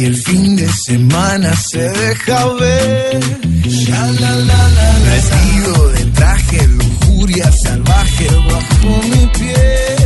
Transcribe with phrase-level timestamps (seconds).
[0.00, 3.20] Y el fin de semana se deja ver.
[5.04, 9.99] Vestido de traje, lujuria salvaje bajo mi piel.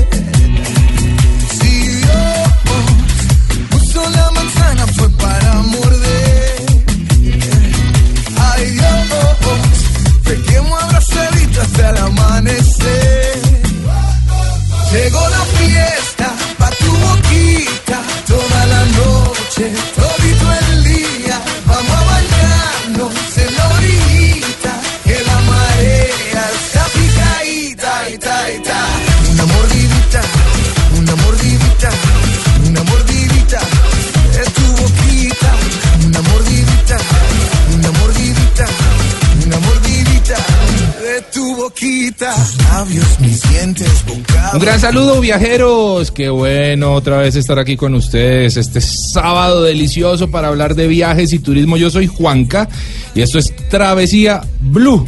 [44.65, 46.11] Gran saludo, viajeros.
[46.11, 51.35] Qué bueno otra vez estar aquí con ustedes este sábado delicioso para hablar de viajes
[51.35, 51.77] y turismo.
[51.77, 52.67] Yo soy Juanca
[53.15, 55.07] y esto es Travesía Blue.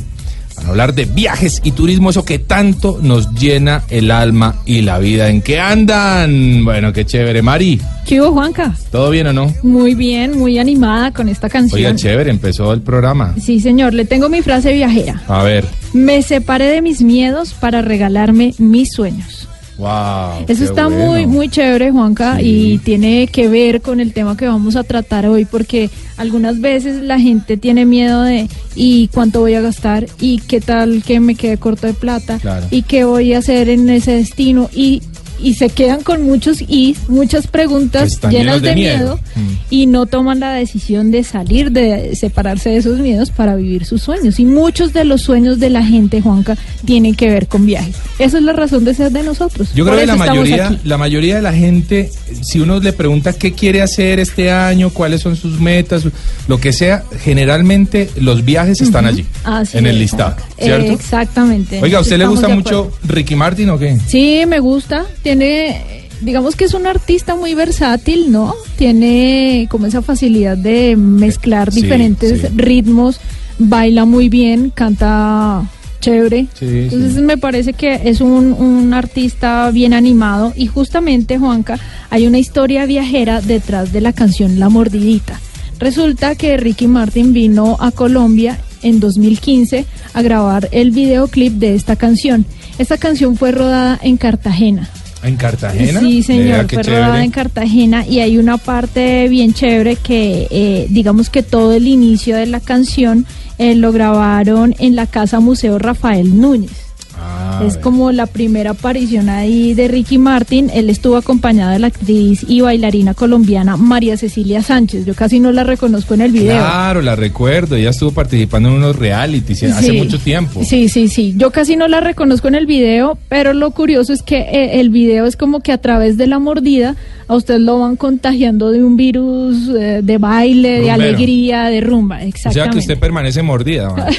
[0.57, 4.99] Para hablar de viajes y turismo, eso que tanto nos llena el alma y la
[4.99, 5.31] vida.
[5.31, 6.63] ¿En qué andan?
[6.63, 7.41] Bueno, qué chévere.
[7.41, 8.75] Mari, ¿Qué hubo, Juanca?
[8.91, 9.55] ¿todo bien o no?
[9.63, 11.79] Muy bien, muy animada con esta canción.
[11.79, 13.35] Oiga, chévere, empezó el programa.
[13.41, 15.23] Sí, señor, le tengo mi frase viajera.
[15.29, 15.65] A ver.
[15.95, 19.46] Me separé de mis miedos para regalarme mis sueños.
[19.79, 20.45] Wow.
[20.49, 21.05] Eso está bueno.
[21.07, 22.73] muy, muy chévere, Juanca, Sí.
[22.75, 27.03] y tiene que ver con el tema que vamos a tratar hoy, porque algunas veces
[27.03, 31.35] la gente tiene miedo de y cuánto voy a gastar y qué tal que me
[31.35, 32.67] quede corto de plata Claro.
[32.71, 35.03] y qué voy a hacer en ese destino y
[35.43, 38.99] y se quedan con muchos y muchas preguntas llenas de de, miedo.
[38.99, 39.53] miedo, Mm.
[39.71, 44.03] y no toman la decisión de salir, de separarse de esos miedos para vivir sus
[44.03, 44.39] sueños.
[44.41, 47.97] Y muchos de los sueños de la gente, Juanca, tienen que ver con viajes.
[48.19, 49.69] Esa es la razón de ser de nosotros.
[49.75, 50.79] Yo Por creo que la mayoría, aquí.
[50.85, 52.11] la mayoría de la gente,
[52.43, 56.05] si uno le pregunta qué quiere hacer este año, cuáles son sus metas,
[56.49, 60.37] lo que sea, generalmente los viajes están allí, Así en el listado.
[60.59, 61.81] Eh, exactamente.
[61.83, 62.91] Oiga, ¿a usted le gusta mucho.
[63.05, 63.99] Ricky Martin o qué?
[64.07, 65.05] Sí, me gusta.
[65.27, 65.81] Tiene,
[66.21, 68.55] digamos que es un artista muy versátil, ¿no?
[68.79, 72.47] Tiene como esa facilidad de mezclar Sí, diferentes sí.
[72.55, 73.19] ritmos,
[73.59, 75.65] baila muy bien, canta
[76.01, 76.47] chévere.
[76.55, 76.67] Sí.
[76.93, 81.77] Entonces me parece que es un, un artista bien animado y justamente, Juanca,
[82.09, 85.41] hay una historia viajera detrás de la canción La Mordidita.
[85.81, 91.97] Resulta que Ricky Martin vino a Colombia en 2015 a grabar el videoclip de esta
[91.97, 92.47] canción.
[92.79, 94.89] Esta canción fue rodada en Cartagena.
[95.27, 96.01] ¿En Cartagena?
[96.01, 101.31] Sí, señor, fue rodada en Cartagena y hay una parte bien chévere que, eh, digamos
[101.31, 103.27] que todo el inicio de la canción
[103.59, 106.86] eh, lo grabaron en la Casa Museo Rafael Núñez.
[107.29, 110.71] Ah, es como la primera aparición ahí de Ricky Martin.
[110.73, 115.07] Él estuvo acompañado de la actriz y bailarina colombiana María Cecilia Sánchez.
[115.07, 116.57] Yo casi no la reconozco en el video.
[116.57, 120.63] Claro, la recuerdo, ella estuvo participando en unos realities hace mucho tiempo.
[120.65, 121.35] Sí, sí, sí.
[121.37, 124.91] Yo casi no la reconozco en el video, pero lo curioso es que eh, el
[124.91, 126.95] video es como que a través de la mordida
[127.29, 132.17] a usted lo van contagiando de un virus eh, de baile, de alegría, de rumba.
[132.17, 132.73] O sea Exactamente.
[132.73, 134.07] que usted permanece mordida, man.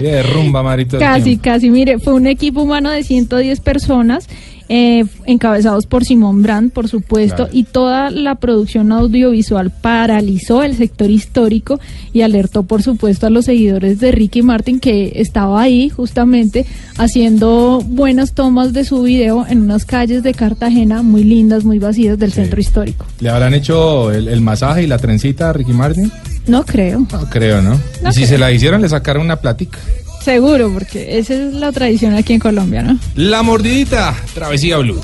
[0.00, 0.98] De rumba, Marito.
[0.98, 1.70] Casi, casi.
[1.70, 4.26] Mire, fue un equipo humano de 110 personas,
[4.70, 7.50] eh, encabezados por Simón Brand, por supuesto, Claro.
[7.52, 11.78] y toda la producción audiovisual paralizó el sector histórico
[12.14, 16.64] y alertó, por supuesto, a los seguidores de Ricky Martin que estaba ahí justamente
[16.96, 22.18] haciendo buenas tomas de su video en unas calles de Cartagena muy lindas, muy vacías
[22.18, 22.36] del Sí.
[22.40, 23.04] centro histórico.
[23.20, 26.10] ¿Le habrán hecho el, el masaje y la trencita a Ricky Martin?
[26.46, 27.06] No creo.
[27.12, 27.78] No creo, ¿no?
[28.02, 28.28] No y si creo.
[28.28, 29.78] se la hicieron, le sacaron una plática.
[30.24, 32.98] Seguro, porque esa es la tradición aquí en Colombia, ¿no?
[33.14, 34.98] La mordidita, Travesía Blue.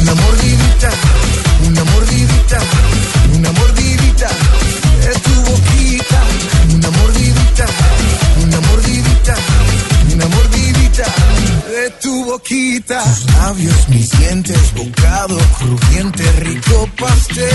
[0.00, 0.90] Una mordidita,
[1.68, 2.58] una mordidita,
[12.00, 13.02] tu boquita.
[13.02, 17.48] Tus labios, mis dientes, bocado crujiente, rico pastel.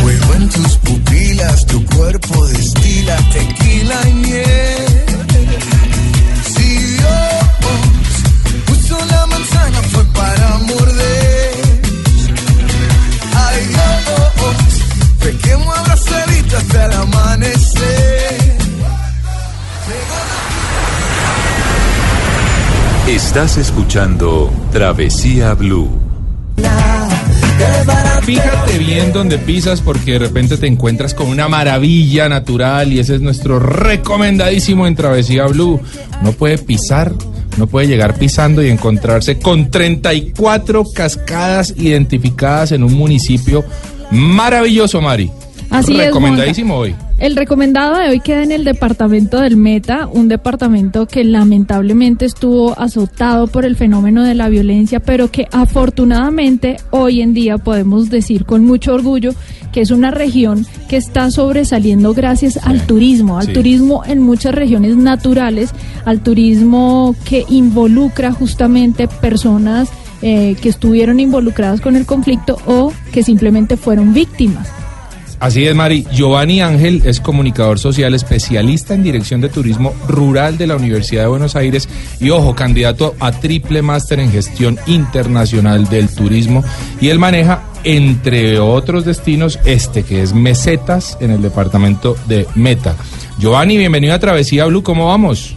[0.00, 5.77] Fuego en tus pupilas, tu cuerpo destila tequila y miel.
[23.38, 25.88] Estás escuchando Travesía Blue.
[28.24, 33.14] Fíjate bien donde pisas porque de repente te encuentras con una maravilla natural y ese
[33.14, 35.80] es nuestro recomendadísimo en Travesía Blue.
[36.20, 37.12] No puede pisar,
[37.56, 43.64] no puede llegar pisando y encontrarse con 34 cascadas identificadas en un municipio
[44.10, 45.30] maravilloso, Mari.
[45.70, 46.94] Así es, Recomendadísimo hoy.
[47.18, 52.78] El recomendado de hoy queda en el departamento del Meta, un departamento que lamentablemente estuvo
[52.78, 58.44] azotado por el fenómeno de la violencia, pero que afortunadamente hoy en día podemos decir
[58.44, 59.32] con mucho orgullo
[59.72, 63.52] que es una región que está sobresaliendo gracias al turismo, al sí.
[63.52, 65.70] turismo en muchas regiones naturales,
[66.04, 69.88] al turismo que involucra justamente personas
[70.22, 74.77] eh, que estuvieron involucradas con el conflicto o que simplemente fueron víctimas.
[75.40, 76.04] Así es, Mari.
[76.12, 81.28] Giovanni Ángel es comunicador social especialista en dirección de turismo rural de la Universidad de
[81.28, 81.88] Buenos Aires
[82.18, 86.64] y, ojo, candidato a triple máster en gestión internacional del turismo.
[87.00, 92.96] Y él maneja, entre otros destinos, este que es Mesetas en el departamento de Meta.
[93.38, 94.82] Giovanni, bienvenido a Travesía Blue.
[94.82, 95.54] ¿Cómo vamos?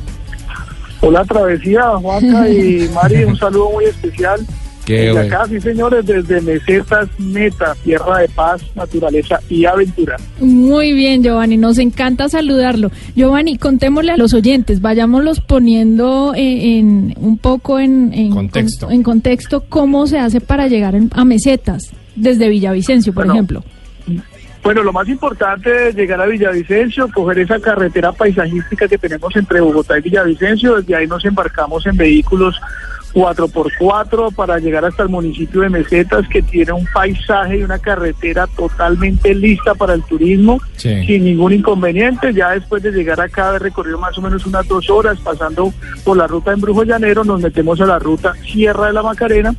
[1.00, 4.46] Hola Travesía, Juanca y Mari, un saludo muy especial.
[4.86, 5.36] Qué Desde bueno.
[5.36, 10.18] acá, sí señores, desde Mesetas Meta, tierra de paz, naturaleza y aventura.
[10.40, 12.90] Muy bien, Giovanni, nos encanta saludarlo.
[13.16, 18.90] Giovanni, contémosle a los oyentes, vayámoslos poniendo eh, en, un poco en, en Contexto.
[18.90, 23.64] en contexto cómo se hace para llegar en- a mesetas desde Villavicencio, por Bueno, ejemplo.
[24.64, 29.60] Bueno, lo más importante es llegar a Villavicencio, coger esa carretera paisajística que tenemos entre
[29.60, 32.60] Bogotá y Villavicencio, desde ahí nos embarcamos en vehículos
[33.14, 38.48] 4x4 para llegar hasta el municipio de Mesetas, que tiene un paisaje y una carretera
[38.48, 41.06] totalmente lista para el turismo, Sí.
[41.06, 42.34] sin ningún inconveniente.
[42.34, 45.74] Ya después de llegar acá, haber recorrido más o menos unas dos horas, pasando
[46.04, 49.54] por la ruta en Brujo Llanero, nos metemos a la ruta Sierra de la Macarena,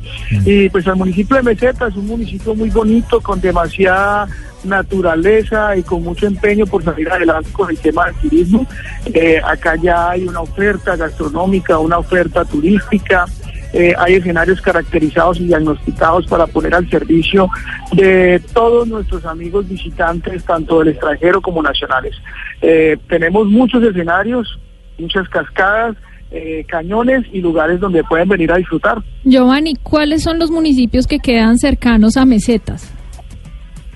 [0.45, 4.27] y pues al municipio de Mesetas, un municipio muy bonito, con demasiada
[4.63, 8.65] naturaleza y con mucho empeño por salir adelante con el tema del turismo.
[9.05, 13.25] Eh, acá ya hay una oferta gastronómica, una oferta turística,
[13.73, 17.49] eh, hay escenarios caracterizados y diagnosticados para poner al servicio
[17.91, 22.15] de todos nuestros amigos visitantes, tanto del extranjero como nacionales.
[22.61, 24.59] Eh, tenemos muchos escenarios,
[24.99, 25.97] muchas cascadas,
[26.29, 29.01] eh, cañones y lugares donde pueden venir a disfrutar.
[29.23, 32.92] Giovanni, ¿cuáles son los municipios que quedan cercanos a mesetas?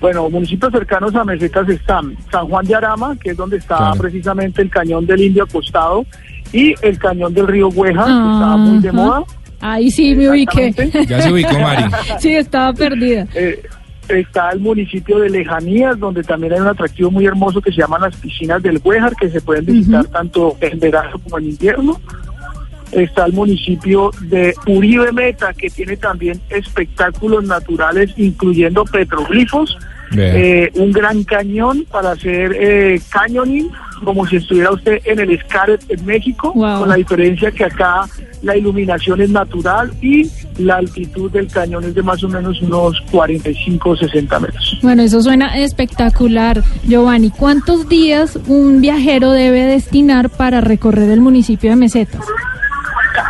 [0.00, 4.00] Bueno, municipios cercanos a Mesetas están San Juan de Arama, que es donde está Claro.
[4.00, 6.06] precisamente el cañón del Indio acostado,
[6.52, 9.22] y el cañón del río Güeja, que está muy de moda.
[9.60, 10.72] Ahí sí me ubiqué.
[11.08, 11.84] Ya se ubicó, Mari.
[12.20, 13.26] sí, estaba perdida.
[13.34, 13.60] Eh,
[14.08, 18.02] está el municipio de Lejanías, donde también hay un atractivo muy hermoso que se llaman
[18.02, 22.00] las piscinas del Güejar, que se pueden visitar tanto en verano como en invierno.
[22.92, 29.76] Está el municipio de Uribe Meta, que tiene también espectáculos naturales, incluyendo petroglifos,
[30.16, 33.68] eh, un gran cañón para hacer eh, canyoning,
[34.02, 36.80] como si estuviera usted en el Xcaret en México, Wow.
[36.80, 38.06] con la diferencia que acá
[38.42, 42.98] la iluminación es natural y la altitud del cañón es de más o menos unos
[43.10, 44.78] 45 o 60 metros.
[44.82, 46.62] Bueno, eso suena espectacular.
[46.84, 52.24] Giovanni, ¿cuántos días un viajero debe destinar para recorrer el municipio de Mesetas?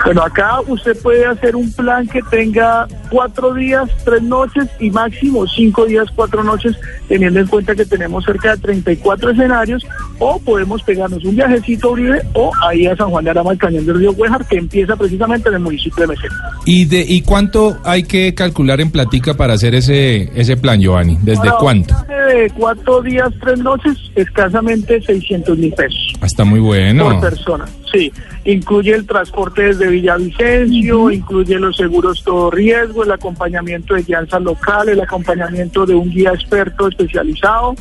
[0.05, 5.47] Bueno, acá usted puede hacer un plan que tenga cuatro días, tres noches y máximo
[5.47, 6.76] cinco días, cuatro noches,
[7.09, 9.85] teniendo en cuenta que tenemos cerca de 34 escenarios,
[10.19, 13.59] o podemos pegarnos un viajecito a Uribe o ahí a San Juan de Arama, el
[13.59, 16.35] cañón del río Huejar, que empieza precisamente en el municipio de Meseta.
[16.64, 21.19] ¿Y, de, ¿Y cuánto hay que calcular en platica para hacer ese, ese plan, Giovanni?
[21.23, 21.95] ¿Desde cuánto?
[22.09, 26.14] De cuatro días, tres noches, escasamente 600 mil pesos.
[26.21, 27.05] Ah, Está muy bueno.
[27.05, 27.64] por persona.
[27.92, 28.12] Sí,
[28.45, 34.88] incluye el transporte desde Villavicencio, incluye los seguros todo riesgo, el acompañamiento de guianza local,
[34.88, 37.75] el acompañamiento de un guía experto especializado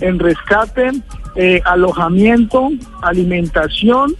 [0.00, 0.90] en rescate,
[1.36, 2.70] eh, alojamiento,
[3.02, 4.14] alimentación,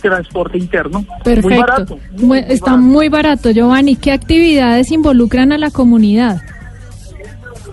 [0.00, 1.04] transporte interno.
[1.22, 1.48] Perfecto.
[1.48, 1.98] Muy barato.
[2.18, 2.82] Muy Está barato.
[2.82, 3.96] muy barato, Giovanni.
[3.96, 6.40] ¿Qué actividades involucran a la comunidad?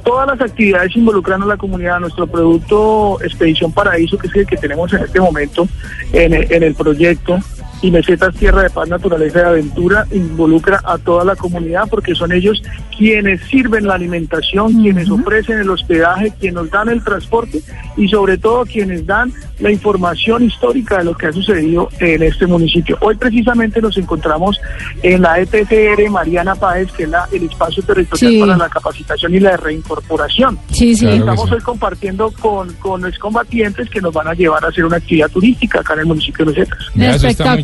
[0.09, 1.99] Todas las actividades involucran a la comunidad.
[1.99, 5.67] Nuestro producto Expedición Paraíso, que es el que tenemos en este momento
[6.11, 7.37] en el, en el proyecto,
[7.81, 12.31] y Mesetas Tierra de Paz, Naturaleza y Aventura, involucra a toda la comunidad porque son
[12.31, 12.61] ellos
[12.97, 17.61] quienes sirven la alimentación, quienes ofrecen el hospedaje, quienes nos dan el transporte
[17.95, 22.45] y sobre todo quienes dan la información histórica de lo que ha sucedido en este
[22.47, 22.97] municipio.
[23.01, 24.59] Hoy precisamente nos encontramos
[25.03, 28.39] en la ETCR Mariana Páez, que es la- el espacio territorial Sí.
[28.39, 30.57] para la capacitación y la reincorporación.
[30.71, 31.05] Sí, sí.
[31.05, 31.55] Claro Estamos sí.
[31.55, 35.79] hoy compartiendo con, con excombatientes que nos van a llevar a hacer una actividad turística
[35.79, 36.79] acá en el municipio de Mesetas.
[36.95, 37.05] Muy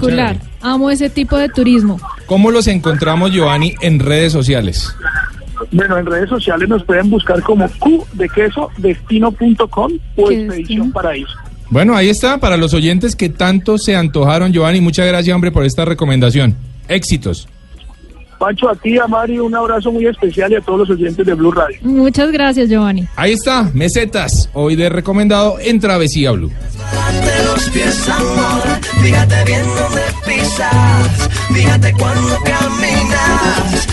[0.09, 0.37] Espectacular.
[0.61, 1.99] Amo ese tipo de turismo.
[2.25, 4.95] ¿Cómo los encontramos, Giovanni, en redes sociales?
[5.71, 10.91] Bueno, en redes sociales nos pueden buscar como Q de queso destino.com o ¿Qué Expedición?
[10.91, 11.33] Paraíso.
[11.69, 15.65] Bueno, ahí está, para los oyentes que tanto se antojaron, Giovanni, muchas gracias, hombre, por
[15.65, 16.55] esta recomendación.
[16.87, 17.47] Éxitos.
[18.37, 21.33] Pancho, a ti, a Mari, un abrazo muy especial y a todos los oyentes de
[21.33, 21.77] Blue Radio.
[21.81, 23.07] Muchas gracias, Giovanni.
[23.15, 26.49] Ahí está, mesetas, hoy de recomendado en Travesía Blue.
[26.49, 28.61] de los pies, amor.
[29.01, 29.63] Fíjate bien
[30.55, 31.29] pisas.
[31.53, 33.87] Fíjate cuando caminas.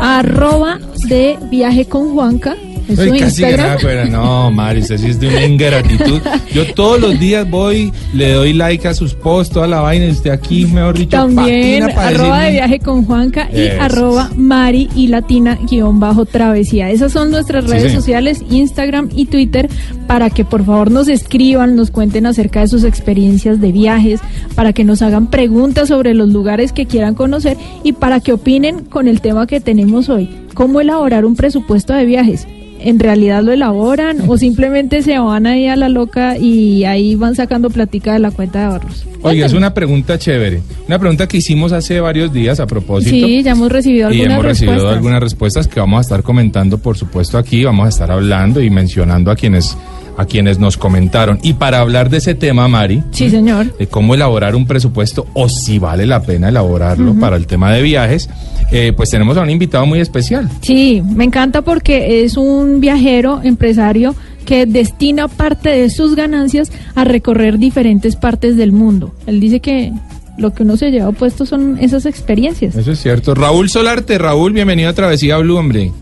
[0.00, 2.56] Arroba de viaje con Juanca.
[2.94, 3.66] Su Ay, casi Instagram.
[3.66, 6.20] nada, pero no, Mari, usted sí es de una ingratitud.
[6.52, 10.10] Yo todos los días voy, le doy like a sus posts, toda la vaina, y
[10.10, 14.88] usted aquí, mejor dicho, También patina para arroba de viaje con Juanca y arroba Mari
[14.94, 16.90] y Latina guion bajo travesía.
[16.90, 19.68] Esas son nuestras Sí, redes sociales, Instagram y Twitter,
[20.06, 24.20] para que por favor nos escriban, nos cuenten acerca de sus experiencias de viajes,
[24.56, 28.84] para que nos hagan preguntas sobre los lugares que quieran conocer y para que opinen
[28.84, 30.28] con el tema que tenemos hoy.
[30.54, 32.46] ¿Cómo elaborar un presupuesto de viajes?
[32.82, 37.34] ¿En realidad lo elaboran o simplemente se van ahí a la loca y ahí van
[37.34, 39.04] sacando platica de la cuenta de ahorros?
[39.22, 40.62] Oiga, es una pregunta chévere.
[40.88, 43.10] Una pregunta que hicimos hace varios días a propósito.
[43.10, 44.96] Sí, ya hemos recibido y algunas hemos recibido respuestas.
[44.96, 47.64] algunas respuestas que vamos a estar comentando, por supuesto, aquí.
[47.64, 49.76] Vamos a estar hablando y mencionando a quienes,
[50.20, 51.38] a quienes nos comentaron.
[51.42, 53.76] Y para hablar de ese tema, Mari, Sí, señor.
[53.76, 57.82] de cómo elaborar un presupuesto o si vale la pena elaborarlo para el tema de
[57.82, 58.28] viajes,
[58.70, 60.48] eh, pues tenemos a un invitado muy especial.
[60.60, 67.04] Sí, me encanta porque es un viajero empresario que destina parte de sus ganancias a
[67.04, 69.14] recorrer diferentes partes del mundo.
[69.26, 69.92] Él dice que
[70.38, 72.74] lo que uno se lleva puesto son esas experiencias.
[72.74, 73.34] Eso es cierto.
[73.34, 75.92] Raúl Solarte, Raúl, bienvenido a Travesía Blue, hombre.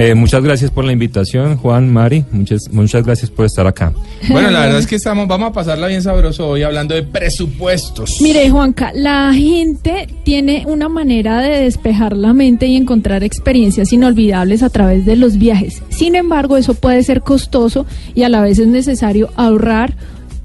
[0.00, 2.24] Eh, muchas gracias por la invitación, Juan, Mari.
[2.32, 3.92] Muchas, muchas gracias por estar acá.
[4.30, 8.18] Bueno, la verdad es que estamos, vamos a pasarla bien sabroso hoy hablando de presupuestos.
[8.22, 14.62] Mire, Juanca, la gente tiene una manera de despejar la mente y encontrar experiencias inolvidables
[14.62, 15.82] a través de los viajes.
[15.90, 19.92] Sin embargo, eso puede ser costoso y a la vez es necesario ahorrar.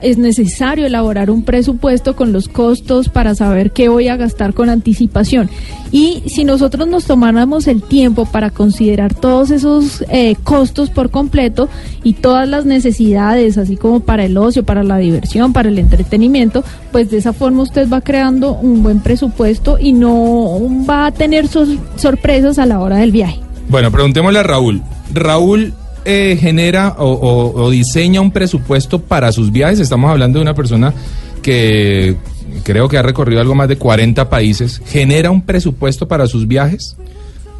[0.02, 4.70] Es necesario elaborar un presupuesto con los costos para saber qué voy a gastar con
[4.70, 5.50] anticipación.
[5.92, 11.70] Y si nosotros nos tomáramos el tiempo para considerar todos esos eh, costos por completo
[12.04, 16.64] y todas las necesidades, así como para el ocio, para la diversión, para el entretenimiento,
[16.92, 21.48] pues de esa forma usted va creando un buen presupuesto y no va a tener
[21.48, 23.40] sor- sorpresas a la hora del viaje.
[23.70, 24.82] Bueno, preguntémosle a Raúl.
[25.14, 25.74] Raúl
[26.06, 29.80] eh, genera o, o- o diseña un presupuesto para sus viajes.
[29.80, 30.94] Estamos hablando de una persona
[31.42, 32.16] que
[32.64, 34.82] creo que ha recorrido algo más de 40 países.
[34.86, 36.96] ¿Genera un presupuesto para sus viajes?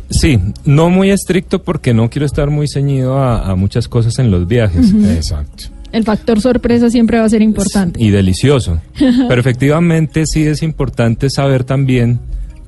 [0.10, 4.30] Sí, no muy estricto porque no quiero estar muy ceñido a, a muchas cosas en
[4.32, 4.94] los viajes.
[5.16, 5.66] Exacto.
[5.92, 8.04] El factor sorpresa siempre va a ser importante.
[8.04, 8.80] Y delicioso.
[9.00, 12.20] Pero efectivamente sí es importante saber también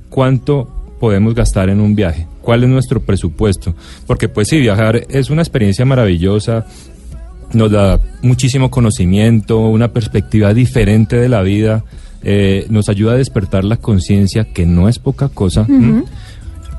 [0.08, 3.74] cuánto podemos gastar en un viaje, cuál es nuestro presupuesto.
[4.06, 6.66] Porque pues sí, viajar es una experiencia maravillosa,
[7.52, 11.84] nos da muchísimo conocimiento, una perspectiva diferente de la vida,
[12.22, 15.66] eh, nos ayuda a despertar la conciencia, que no es poca cosa.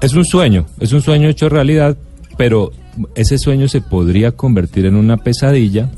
[0.02, 1.98] Es un sueño, es un sueño hecho realidad,
[2.38, 2.72] pero
[3.16, 5.90] ese sueño se podría convertir en una pesadilla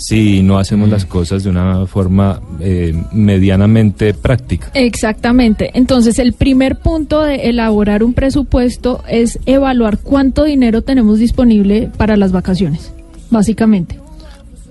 [0.00, 4.70] si no hacemos las cosas de una forma eh, medianamente práctica.
[4.74, 5.70] Exactamente.
[5.74, 12.16] Entonces, el primer punto de elaborar un presupuesto es evaluar cuánto dinero tenemos disponible para
[12.16, 12.92] las vacaciones,
[13.30, 13.98] básicamente.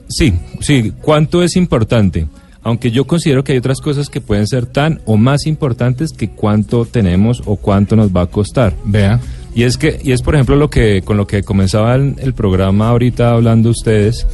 [0.07, 2.27] Sí, sí, ¿cuánto es importante?
[2.63, 6.29] Aunque yo considero que hay otras cosas que pueden ser tan o más importantes que
[6.29, 8.73] cuánto tenemos o cuánto nos va a costar.
[8.83, 9.19] Vea.
[9.55, 12.33] Y es que, y es por ejemplo lo que, con lo que comenzaba el, el
[12.33, 14.27] programa ahorita hablando ustedes,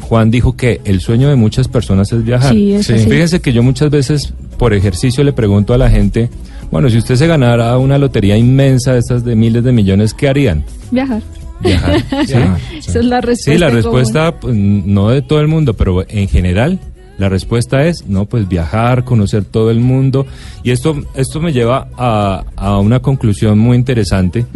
[0.00, 2.52] Juan dijo que el sueño de muchas personas es viajar.
[2.52, 3.08] Sí, es así.
[3.08, 6.30] Fíjense que yo muchas veces por ejercicio le pregunto a la gente,
[6.70, 10.28] bueno, si usted se ganara una lotería inmensa de estas de miles de millones, ¿qué
[10.28, 10.64] harían?
[10.90, 11.22] Viajar.
[11.60, 12.00] Viajar.
[12.26, 12.34] ¿sí?
[12.78, 13.52] Esa es la respuesta.
[13.52, 16.78] Sí, la respuesta, pues, no de todo el mundo, pero en general,
[17.18, 20.24] la respuesta es, no, pues viajar, conocer todo el mundo.
[20.62, 24.46] Y esto, esto me lleva a, a una conclusión muy interesante.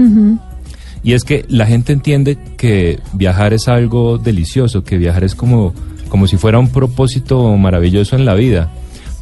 [1.02, 5.74] Y es que la gente entiende que viajar es algo delicioso, que viajar es como,
[6.08, 8.70] como si fuera un propósito maravilloso en la vida.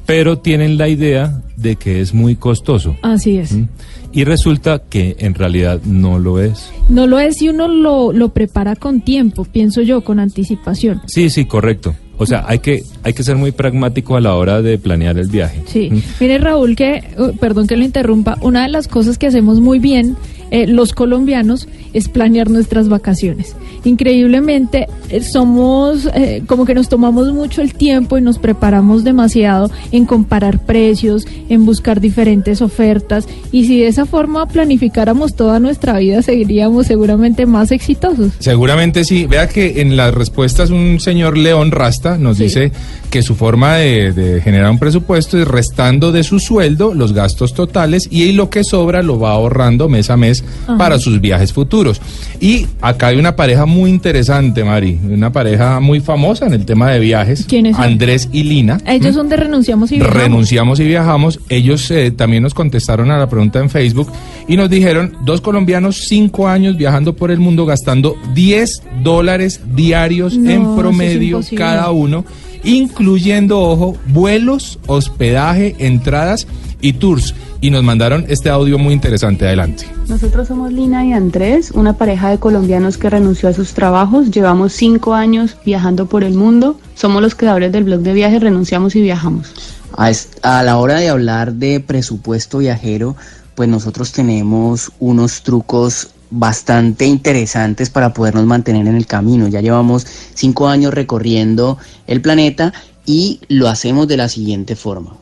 [0.04, 2.96] Pero tienen la idea de que es muy costoso.
[3.00, 3.52] Así es.
[3.52, 3.68] ¿Mm?
[4.12, 6.70] Y resulta que en realidad no lo es.
[6.88, 11.00] No lo es si uno lo, lo prepara con tiempo, pienso yo, con anticipación.
[11.06, 11.94] Sí, sí, correcto.
[12.20, 15.28] O sea, hay que, hay que ser muy pragmático a la hora de planear el
[15.28, 15.62] viaje.
[15.66, 15.90] Sí.
[16.20, 19.78] Mire, Raúl, que, uh, perdón que lo interrumpa, una de las cosas que hacemos muy
[19.78, 20.18] bien
[20.50, 23.54] eh, los colombianos es planear nuestras vacaciones.
[23.84, 29.70] Increíblemente, eh, somos eh, como que nos tomamos mucho el tiempo y nos preparamos demasiado
[29.92, 33.26] en comparar precios, en buscar diferentes ofertas.
[33.52, 38.32] Y si de esa forma planificáramos toda nuestra vida, seguiríamos seguramente más exitosos.
[38.38, 39.26] Seguramente sí.
[39.26, 42.44] Vea que en las respuestas un señor León Rasta nos Sí.
[42.44, 42.72] dice
[43.10, 47.54] que su forma de, de generar un presupuesto es restando de su sueldo los gastos
[47.54, 50.78] totales y lo que sobra lo va ahorrando mes a mes Ajá.
[50.78, 52.00] para sus viajes futuros.
[52.40, 56.90] Y acá hay una pareja muy interesante, Mari, una pareja muy famosa en el tema
[56.90, 57.44] de viajes.
[57.46, 57.84] ¿Quiénes son?
[57.84, 58.78] Andrés y Lina.
[58.86, 60.22] Ellos son de renunciamos y viajamos.
[60.22, 61.40] Renunciamos y viajamos.
[61.48, 64.10] Ellos eh, también nos contestaron a la pregunta en Facebook
[64.48, 70.36] y nos dijeron, dos colombianos, cinco años viajando por el mundo, gastando 10 dólares diarios
[70.36, 72.24] No, en promedio cada uno,
[72.64, 76.46] incluyendo, ojo, vuelos, hospedaje, entradas
[76.80, 77.34] y tours.
[77.62, 79.46] Y nos mandaron este audio muy interesante.
[79.46, 79.86] Adelante.
[80.08, 84.30] Nosotros somos Lina y Andrés, una pareja de colombianos que renunció a sus trabajos.
[84.30, 86.80] Llevamos cinco años viajando por el mundo.
[86.94, 89.52] Somos los creadores del blog de viajes Renunciamos y Viajamos.
[89.94, 90.10] A,
[90.42, 93.14] a la hora de hablar de presupuesto viajero,
[93.54, 99.48] pues nosotros tenemos unos trucos bastante interesantes para podernos mantener en el camino.
[99.48, 102.72] Ya llevamos cinco años recorriendo el planeta
[103.04, 105.16] y lo hacemos de la siguiente forma.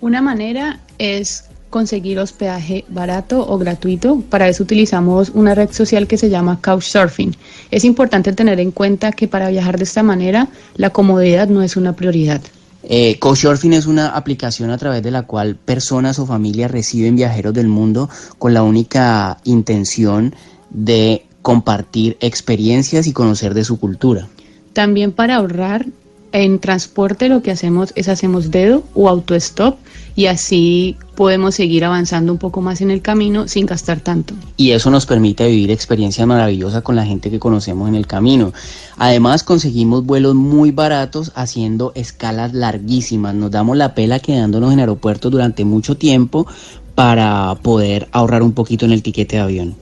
[0.00, 4.22] Una manera es conseguir hospedaje barato o gratuito.
[4.28, 7.36] Para eso utilizamos una red social que se llama Couchsurfing.
[7.70, 11.76] Es importante tener en cuenta que para viajar de esta manera la comodidad no es
[11.76, 12.40] una prioridad.
[12.88, 17.52] Eh, Couchsurfing es una aplicación a través de la cual personas o familias reciben viajeros
[17.52, 20.34] del mundo con la única intención
[20.70, 24.28] de compartir experiencias y conocer de su cultura.
[24.72, 25.86] También para ahorrar
[26.32, 29.78] en transporte lo que hacemos es hacemos dedo o autostop
[30.14, 34.34] y así podemos seguir avanzando un poco más en el camino sin gastar tanto.
[34.56, 38.52] y eso nos permite vivir experiencias maravillosas con la gente que conocemos en el camino.
[38.98, 43.34] Además conseguimos vuelos muy baratos haciendo escalas larguísimas.
[43.34, 46.46] Nos damos la pela quedándonos en aeropuertos durante mucho tiempo
[46.94, 49.74] para poder ahorrar un poquito en el tiquete de avión.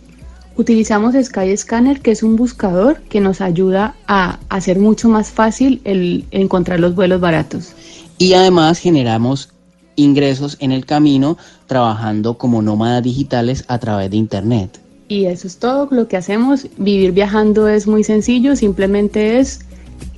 [0.57, 6.27] Utilizamos Skyscanner, que es un buscador que nos ayuda a hacer mucho más fácil el
[6.31, 7.73] encontrar los vuelos baratos.
[8.19, 9.49] Y además generamos
[9.97, 14.81] ingresos en el camino trabajando como nómadas digitales a través de Internet.
[15.09, 16.67] Y eso es todo lo que hacemos.
[16.79, 19.61] Vivir viajando es muy sencillo, simplemente es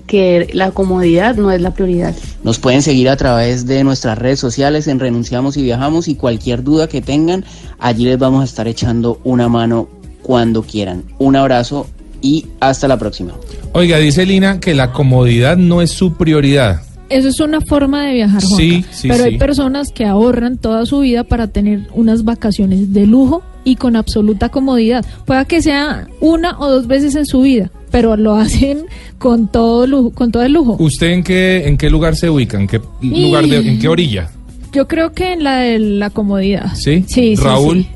[0.07, 2.15] que la comodidad no es la prioridad.
[2.45, 6.63] Nos pueden seguir a través de nuestras redes sociales en Renunciamos y Viajamos y cualquier
[6.63, 7.45] duda que tengan,
[7.79, 9.89] allí les vamos a estar echando una mano
[10.23, 11.05] cuando quieran.
[11.19, 11.89] Un abrazo
[12.23, 13.33] y hasta la próxima.
[13.73, 16.83] Oiga, dice Lina que la comodidad no es su prioridad.
[17.09, 18.57] Eso es una forma de viajar, Juanca.
[18.65, 19.31] Sí, sí, Pero sí.
[19.31, 23.95] hay personas que ahorran toda su vida para tener unas vacaciones de lujo y con
[23.97, 25.05] absoluta comodidad.
[25.25, 28.87] Pueda que sea una o dos veces en su vida, pero lo hacen
[29.19, 30.77] con todo lujo, con todo el lujo.
[30.81, 32.59] ¿Usted en qué, en qué lugar se ubica?
[32.61, 34.31] ¿En qué lugar de, en qué orilla?
[34.73, 36.75] Yo creo que en la de la comodidad.
[36.75, 37.05] ¿Sí?
[37.07, 37.79] Sí, Raúl.
[37.79, 37.83] sí.
[37.85, 37.96] Sí,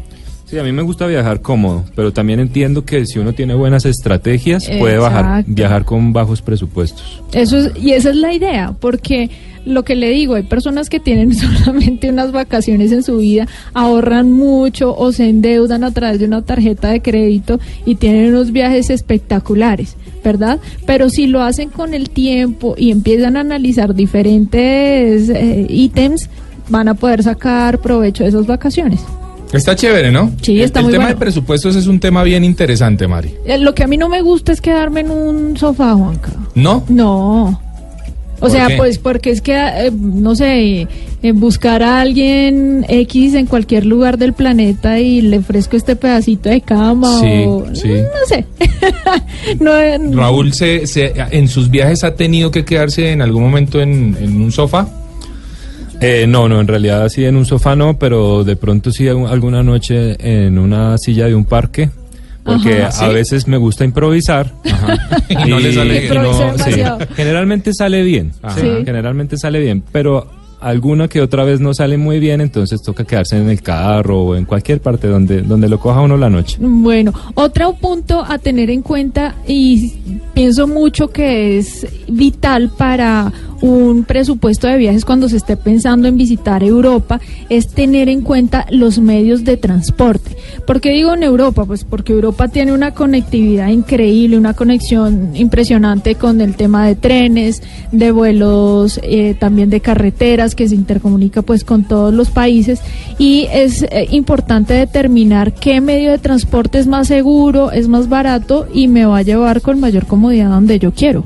[0.58, 4.68] a mí me gusta viajar cómodo, pero también entiendo que si uno tiene buenas estrategias,
[4.78, 7.22] puede bajar, viajar con bajos presupuestos.
[7.32, 9.30] Eso es, y esa es la idea, porque
[9.64, 14.32] lo que le digo, hay personas que tienen solamente unas vacaciones en su vida, ahorran
[14.32, 18.90] mucho o se endeudan a través de una tarjeta de crédito y tienen unos viajes
[18.90, 19.96] espectaculares.
[20.22, 20.58] ¿verdad?
[20.86, 26.28] Pero si lo hacen con el tiempo y empiezan a analizar diferentes eh, ítems,
[26.68, 29.00] van a poder sacar provecho de esas vacaciones.
[29.52, 30.30] Está chévere, ¿no?
[30.42, 31.16] Sí, El- está el, muy tema bueno.
[31.18, 33.34] de presupuestos es un tema bien interesante, Mari.
[33.44, 36.30] Eh, Lo que a mí no me gusta es quedarme en un sofá, Juanca.
[36.54, 36.84] ¿No?
[36.88, 37.60] No.
[38.42, 38.76] O ¿Por sea, qué?
[38.78, 40.86] pues porque es que, eh, no sé,
[41.22, 46.48] eh, buscar a alguien X en cualquier lugar del planeta y le ofrezco este pedacito
[46.48, 47.66] de cama Sí, o...
[47.74, 47.88] sí.
[47.90, 48.46] No sé.
[49.60, 54.16] no, Raúl, se, se- en sus viajes ha tenido que quedarse en algún momento en,
[54.18, 54.88] en un sofá.
[56.00, 59.62] Eh, no, no, en realidad sí en un sofá no, pero de pronto sí alguna
[59.62, 61.90] noche en una silla de un parque,
[62.44, 63.06] porque Ajá.
[63.06, 64.52] a veces me gusta improvisar.
[65.28, 66.12] Y no le sale bien.
[66.64, 66.82] Sí,
[67.14, 68.54] generalmente sale bien, Ajá.
[68.56, 68.84] sí, Sí.
[68.84, 70.28] generalmente sale bien, pero
[70.60, 74.36] alguna que otra vez no sale muy bien, entonces toca quedarse en el carro o
[74.36, 76.58] en cualquier parte donde, donde lo coja uno la noche.
[76.60, 79.94] Bueno, otro punto a tener en cuenta y
[80.34, 86.16] pienso mucho que es vital para un presupuesto de viajes cuando se esté pensando en
[86.16, 90.36] visitar Europa es tener en cuenta los medios de transporte.
[90.66, 91.64] ¿Por qué digo en Europa?
[91.64, 97.62] Pues porque Europa tiene una conectividad increíble, una conexión impresionante con el tema de trenes,
[97.92, 102.80] de vuelos, eh, también de carreteras que se intercomunica pues con todos los países
[103.18, 108.66] y es eh, importante determinar qué medio de transporte es más seguro, es más barato
[108.72, 111.24] y me va a llevar con mayor comodidad donde yo quiero.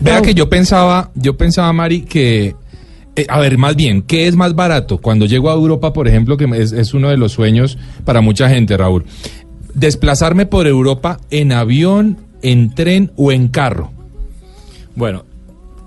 [0.00, 2.54] Vea que yo pensaba, yo pensaba, Mari, que,
[3.16, 4.98] eh, a ver, más bien, ¿qué es más barato?
[4.98, 8.48] Cuando llego a Europa, por ejemplo, que es, es uno de los sueños para mucha
[8.48, 9.04] gente, Raúl,
[9.74, 13.90] desplazarme por Europa en avión, en tren o en carro.
[14.94, 15.24] Bueno,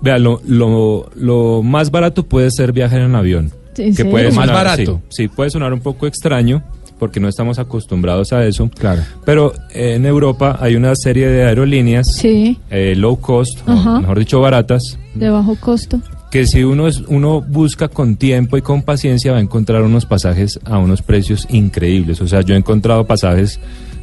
[0.02, 3.52] vea, lo, lo, lo más barato puede ser viajar en avión.
[3.78, 4.10] ¿En que serio?
[4.12, 5.00] puede Más sonar- barato.
[5.08, 6.62] Sí, sí, puede sonar un poco extraño
[6.98, 8.70] porque no estamos acostumbrados a eso.
[8.78, 9.02] Claro.
[9.24, 14.18] Pero eh, en Europa hay una serie de aerolíneas Sí, eh, low cost, o mejor
[14.18, 16.00] dicho, baratas, de bajo costo.
[16.30, 20.06] que si uno, es, uno busca con tiempo y con paciencia va a encontrar unos
[20.06, 22.20] pasajes a unos precios increíbles.
[22.20, 23.58] O sea, yo he encontrado pasajes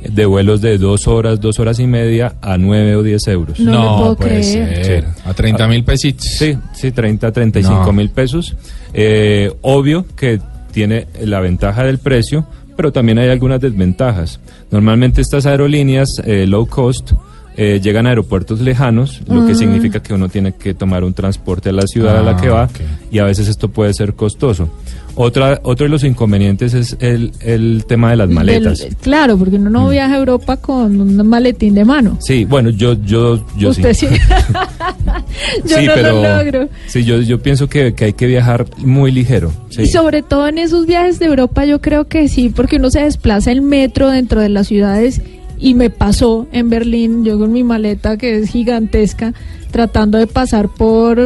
[0.07, 3.59] de vuelos de dos horas, dos horas y media a nueve o diez euros.
[3.59, 4.85] No puedo puede creer.
[4.85, 5.05] ser.
[5.25, 6.25] A 30 mil pesitos.
[6.25, 7.91] Sí, sí, 30, 35 No.
[7.93, 8.55] mil pesos.
[8.93, 10.39] Eh, obvio que
[10.71, 12.45] tiene la ventaja del precio,
[12.77, 14.39] pero también hay algunas desventajas.
[14.71, 17.11] Normalmente estas aerolíneas eh, low cost
[17.57, 21.69] eh, llegan a aeropuertos lejanos, lo que significa que uno tiene que tomar un transporte
[21.69, 22.69] a la ciudad a la que Ah, va
[23.11, 24.69] y a veces esto puede ser costoso.
[25.15, 28.79] Otra, otro de los inconvenientes es el, el tema de las maletas.
[28.79, 29.73] Del- claro, porque uno Mm.
[29.73, 32.17] no viaja a Europa con un maletín de mano.
[32.21, 34.07] Sí, bueno, yo, yo, yo Usted sí.
[35.65, 36.69] yo sí, no pero lo logro.
[36.87, 39.51] sí, yo, yo pienso que, que hay que viajar muy ligero.
[39.69, 39.81] sí.
[39.83, 43.01] Y sobre todo en esos viajes de Europa yo creo que sí, porque uno se
[43.01, 45.21] desplaza en metro dentro de las ciudades
[45.59, 49.33] y me pasó en Berlín, yo con mi maleta que es gigantesca,
[49.71, 51.19] tratando de pasar por,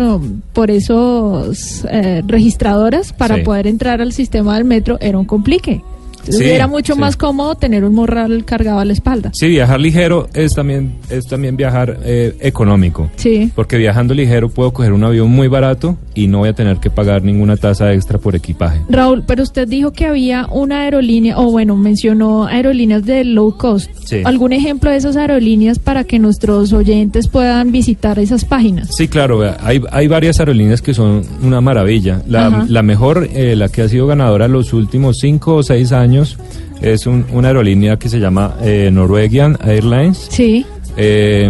[0.53, 3.41] por esos eh, registradoras para Sí.
[3.43, 5.81] poder entrar al sistema del metro, era un complique.
[6.23, 6.99] Sí, era mucho sí.
[6.99, 9.31] más cómodo tener un morral cargado a la espalda.
[9.33, 13.09] Sí, viajar ligero es también, es también viajar eh, económico.
[13.15, 13.51] Sí.
[13.55, 16.89] Porque viajando ligero puedo coger un avión muy barato y no voy a tener que
[16.89, 18.81] pagar ninguna tasa extra por equipaje.
[18.89, 23.89] Raúl, pero usted dijo que había una aerolínea, o bueno, mencionó aerolíneas de low cost.
[24.05, 24.21] Sí.
[24.23, 28.89] ¿Algún ejemplo de esas aerolíneas para que nuestros oyentes puedan visitar esas páginas?
[28.95, 32.21] Sí, claro, hay, hay varias aerolíneas que son una maravilla.
[32.27, 36.12] La, la mejor, eh, la que ha sido ganadora los últimos cinco o seis años,
[36.81, 40.27] es un- una aerolínea que se llama eh, Norwegian Airlines.
[40.29, 40.65] Sí.
[40.97, 41.49] Eh,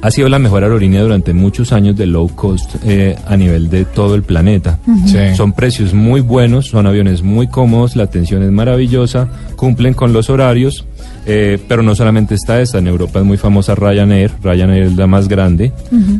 [0.00, 3.84] ha sido la mejor aerolínea durante muchos años de low cost eh, a nivel de
[3.84, 4.78] todo el planeta.
[5.06, 5.18] Sí.
[5.36, 9.26] Son precios muy buenos, son aviones muy cómodos, la atención es maravillosa,
[9.56, 10.84] cumplen con los horarios,
[11.26, 15.08] eh, pero no solamente está esta, en Europa es muy famosa Ryanair, Ryanair es la
[15.08, 15.72] más grande,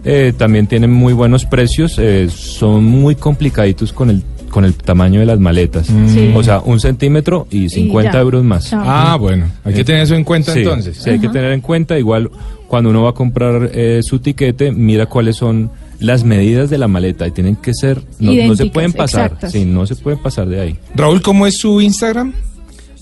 [0.05, 5.21] Eh, también tienen muy buenos precios, eh, son muy complicaditos con el con el tamaño
[5.21, 6.33] de las maletas, Sí.
[6.35, 8.21] o sea, un centímetro y 50 ya.
[8.21, 8.71] euros más.
[8.71, 8.83] Chao.
[8.85, 10.97] Ah, bueno, hay que tener eso en cuenta Sí, entonces.
[10.99, 12.31] Sí, hay que tener en cuenta, igual
[12.67, 16.87] cuando uno va a comprar eh, su tiquete, mira cuáles son las medidas de la
[16.87, 19.53] maleta y tienen que ser, no, no se pueden pasar, exactas.
[19.53, 20.77] sí, no se pueden pasar de ahí.
[20.95, 22.33] Raúl, ¿cómo es su Instagram?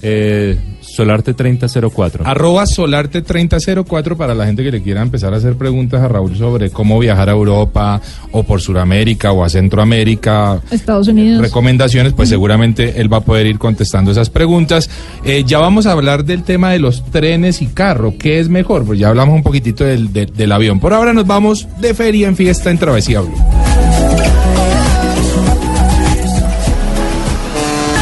[0.09, 2.23] Eh, Solarte 3004.
[2.25, 6.71] Arroba Solarte3004 para la gente que le quiera empezar a hacer preguntas a Raúl sobre
[6.71, 10.61] cómo viajar a Europa o por Sudamérica o a Centroamérica.
[10.71, 11.43] Estados Unidos.
[11.43, 14.89] Recomendaciones, pues seguramente él va a poder ir contestando esas preguntas.
[15.25, 18.15] Eh, ya vamos a hablar del tema de los trenes y carro.
[18.17, 18.85] ¿Qué es mejor?
[18.87, 20.79] Pues ya hablamos un poquitito del, de- del avión.
[20.79, 23.35] Por ahora nos vamos de feria en fiesta en Travesía Blue.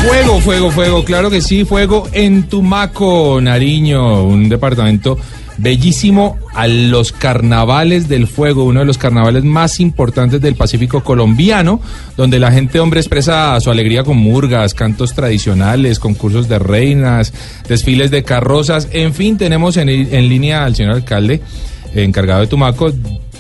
[0.06, 5.16] Fuego, fuego, fuego, claro que sí, fuego en Tumaco, Nariño, un departamento
[5.56, 11.80] bellísimo a los carnavales del fuego, uno de los carnavales más importantes del Pacífico colombiano,
[12.18, 17.32] donde la gente hombre expresa su alegría con murgas, cantos tradicionales, concursos de reinas,
[17.66, 21.40] desfiles de carrozas, en fin, tenemos en, línea al señor alcalde
[21.94, 22.92] encargado de Tumaco,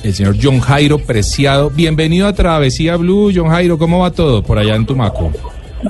[0.02, 1.68] el señor John Jairo Preciado.
[1.68, 5.30] Bienvenido a Travesía Blue, John Jairo, ¿cómo va todo por allá en Tumaco?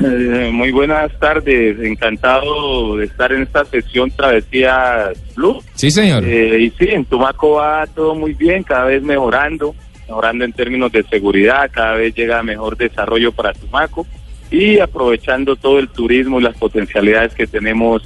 [0.03, 5.63] Eh, muy buenas tardes, encantado de estar en esta sesión Travesía Blue.
[5.75, 6.25] Sí, señor.
[6.25, 9.75] Eh, y sí, en Tumaco va todo muy bien, cada vez mejorando,
[10.09, 14.07] mejorando en términos de seguridad, cada vez llega mejor desarrollo para Tumaco
[14.51, 18.03] y aprovechando todo el turismo y las potencialidades que tenemos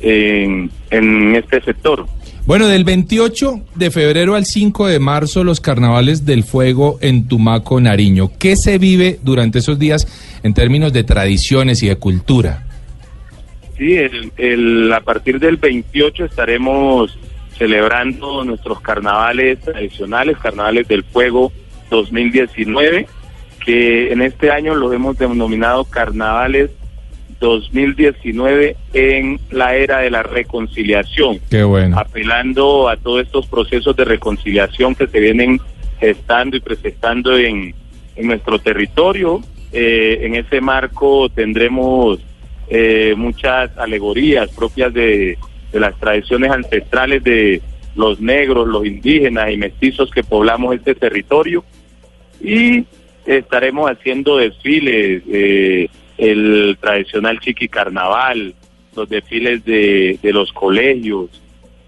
[0.00, 2.06] en, en este sector.
[2.44, 7.80] Bueno, del 28 de febrero al 5 de marzo, los carnavales del fuego en Tumaco,
[7.80, 8.32] Nariño.
[8.36, 10.08] ¿Qué se vive durante esos días
[10.42, 12.66] en términos de tradiciones y de cultura?
[13.76, 17.18] Sí, el, el, a partir del 28 estaremos
[17.56, 21.52] celebrando nuestros carnavales tradicionales, carnavales del fuego
[21.90, 23.06] 2019,
[23.64, 26.70] que en este año los hemos denominado carnavales
[27.40, 31.40] 2019 en la era de la reconciliación.
[31.50, 31.98] Qué bueno.
[31.98, 35.60] Apelando a todos estos procesos de reconciliación que se vienen
[35.98, 37.74] gestando y presentando en,
[38.16, 39.40] en nuestro territorio.
[39.72, 42.20] Eh, en ese marco tendremos
[42.68, 45.38] eh, muchas alegorías propias de,
[45.72, 47.62] las tradiciones ancestrales de
[47.96, 51.64] los negros, los indígenas y mestizos que poblamos este territorio.
[52.42, 52.84] Y
[53.24, 55.22] estaremos haciendo desfiles.
[55.28, 58.54] Eh, el tradicional chiqui carnaval,
[58.94, 61.42] los desfiles de, de los colegios,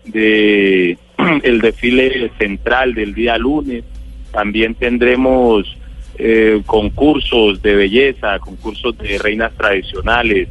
[0.07, 0.99] de
[1.43, 3.85] el desfile central del día lunes.
[4.33, 5.77] También tendremos
[6.19, 10.49] eh, concursos de belleza, concursos de reinas tradicionales,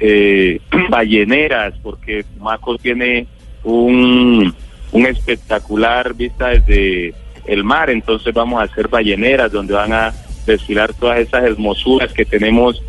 [0.00, 3.26] eh, balleneras, porque Maco tiene
[3.64, 4.54] un,
[4.92, 7.14] un espectacular vista desde
[7.46, 10.12] el mar, entonces vamos a hacer balleneras donde van a
[10.46, 12.82] desfilar todas esas hermosuras que tenemos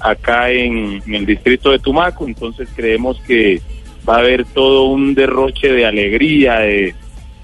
[0.00, 3.60] acá en, en, el distrito de Tumaco, entonces creemos que
[4.08, 6.94] va a haber todo un derroche de alegría, de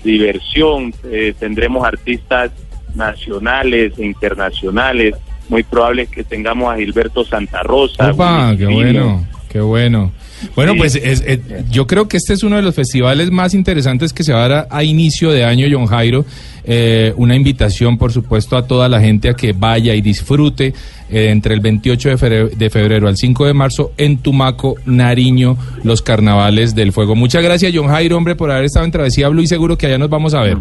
[0.04, 2.50] diversión, eh, tendremos artistas
[2.94, 5.14] nacionales e internacionales,
[5.48, 8.10] muy probable que tengamos a Gilberto Santa Rosa.
[8.10, 10.12] Opa, qué bueno, qué bueno.
[10.54, 14.12] Bueno, pues es, es, yo creo que este es uno de los festivales más interesantes
[14.12, 16.24] que se va a dar a inicio de año, John Jairo.
[16.64, 20.74] Eh, una invitación, por supuesto, a toda la gente a que vaya y disfrute
[21.10, 25.56] eh, entre el 28 de febrero, de febrero, al 5 de marzo en Tumaco, Nariño,
[25.82, 27.14] los carnavales del fuego.
[27.14, 29.98] Muchas gracias, John Jairo, hombre, por haber estado en Travesía Blue y seguro que allá
[29.98, 30.58] nos vamos a ver.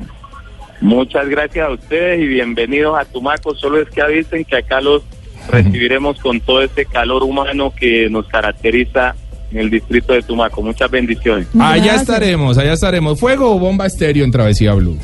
[0.81, 3.55] Muchas gracias a ustedes y bienvenidos a Tumaco.
[3.55, 5.03] Solo es que avisen que acá los
[5.49, 9.15] recibiremos con todo ese calor humano que nos caracteriza
[9.51, 10.61] en el distrito de Tumaco.
[10.61, 11.47] Muchas bendiciones.
[11.59, 13.19] Allá estaremos, allá estaremos.
[13.19, 14.97] Fuego o bomba estéreo en Travesía Blue.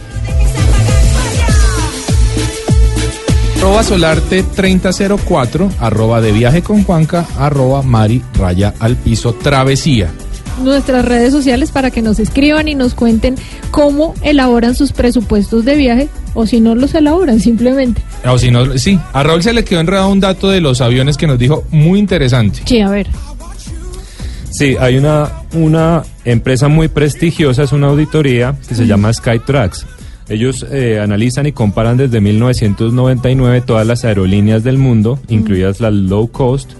[3.67, 10.09] Arroba Solarte 3004, arroba de viaje con Juanca, arroba Mari Raya al piso Travesía.
[10.63, 13.35] Nuestras redes sociales para que nos escriban y nos cuenten
[13.71, 18.01] cómo elaboran sus presupuestos de viaje o si no los elaboran simplemente.
[18.25, 21.17] O si no, sí, a Raúl se le quedó enredado un dato de los aviones
[21.17, 22.61] que nos dijo muy interesante.
[22.65, 23.07] Sí, a ver.
[24.49, 29.85] Sí, hay una, una empresa muy prestigiosa, es una auditoría que se llama Skytrax.
[30.29, 36.27] Ellos eh, analizan y comparan desde 1999 todas las aerolíneas del mundo, incluidas las low
[36.27, 36.71] cost,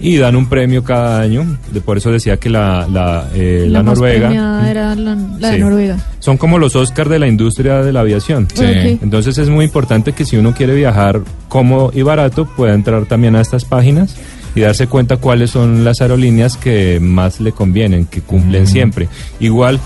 [0.00, 1.58] y dan un premio cada año.
[1.72, 4.70] De, por eso decía que la, la, eh, la, Noruega.
[4.70, 5.58] era la, la de.
[5.58, 5.98] Noruega.
[6.18, 8.48] Son como los Oscars de la industria de la aviación.
[8.52, 8.64] Sí.
[9.02, 13.36] Entonces es muy importante que si uno quiere viajar cómodo y barato, pueda entrar también
[13.36, 14.16] a estas páginas
[14.54, 19.08] y darse cuenta cuáles son las aerolíneas que más le convienen, que cumplen siempre.
[19.40, 19.80] Igual,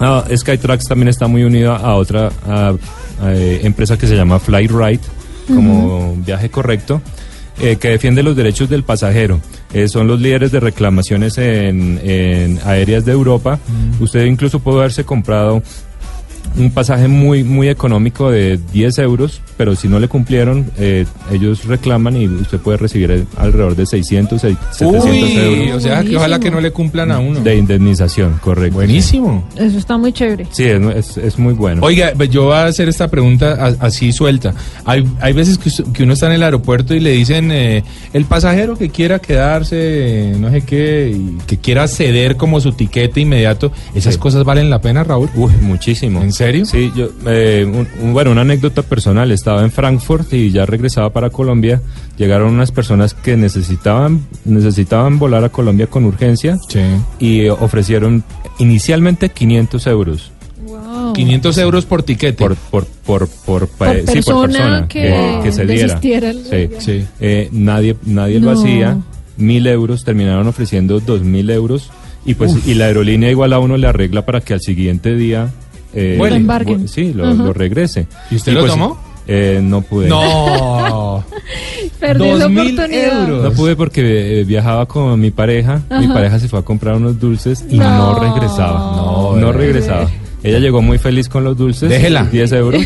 [0.00, 2.30] ah, Skytrax también está muy unido a otra
[3.24, 4.70] eh, empresa que se llama Flight
[5.46, 7.00] como viaje correcto.
[7.60, 9.40] eh, que defiende los derechos del pasajero.
[9.72, 13.58] Eh, son los líderes de reclamaciones en, en aéreas de Europa.
[14.00, 15.62] Usted incluso puede haberse comprado
[16.56, 21.64] un pasaje muy muy económico de 10 euros, pero si no le cumplieron, eh, ellos
[21.64, 26.16] reclaman y usted puede recibir eh, alrededor de 600, 700 Uy, euros o sea que
[26.16, 27.40] ojalá que no le cumplan a uno.
[27.40, 28.74] de indemnización, correcto.
[28.76, 29.46] Buenísimo.
[29.56, 30.46] Eso está muy chévere.
[30.50, 31.82] Sí, es, es- es muy bueno.
[31.82, 34.54] Oiga, pues yo voy a hacer esta pregunta a- así suelta.
[34.84, 38.24] Hay, hay veces que, que uno está en el aeropuerto y le dicen, eh, el
[38.26, 43.72] pasajero que quiera quedarse, no sé qué, y que quiera ceder como su tiquete inmediato,
[43.94, 44.20] ¿esas Sí.
[44.20, 45.28] cosas valen la pena, Raúl?
[45.34, 46.22] Uy, muchísimo.
[46.22, 46.64] ¿En serio?
[46.64, 46.66] serio?
[46.66, 49.30] Sí, yo, eh, un- un- bueno, una anécdota personal.
[49.46, 51.80] Estaba en Frankfurt y ya regresaba para Colombia.
[52.18, 56.58] Llegaron unas personas que necesitaban, necesitaban volar a Colombia con urgencia
[57.20, 58.24] y eh, ofrecieron
[58.58, 60.32] inicialmente 500 euros.
[61.14, 62.42] 500 euros por tiquete.
[62.42, 65.94] Por, por, por, por, pa- Por sí, por persona persona que que se diera.
[66.50, 66.68] Sí.
[66.80, 67.04] Sí.
[67.20, 68.98] Eh, nadie nadie lo hacía.
[69.36, 71.88] Mil euros, terminaron ofreciendo dos mil euros.
[72.24, 72.66] Y pues Uf.
[72.66, 75.50] y la aerolínea igual a uno le arregla para que al siguiente día
[75.94, 76.16] eh.
[76.40, 76.46] Lo
[76.80, 78.08] vu- sí, lo regrese.
[78.32, 79.05] ¿Y usted lo pues, tomó?
[79.26, 80.08] Eh, no pude.
[80.08, 81.24] No.
[82.00, 83.20] Perdí mil oportunidad.
[83.28, 83.44] euros.
[83.44, 85.82] No pude porque eh, viajaba con mi pareja.
[85.98, 88.18] Mi pareja se fue a comprar unos dulces y no, No.
[88.20, 89.36] regresaba.
[89.40, 90.08] No, regresaba.
[90.42, 91.88] Ella llegó muy feliz con los dulces.
[91.88, 92.24] Déjela.
[92.30, 92.84] 10 euros.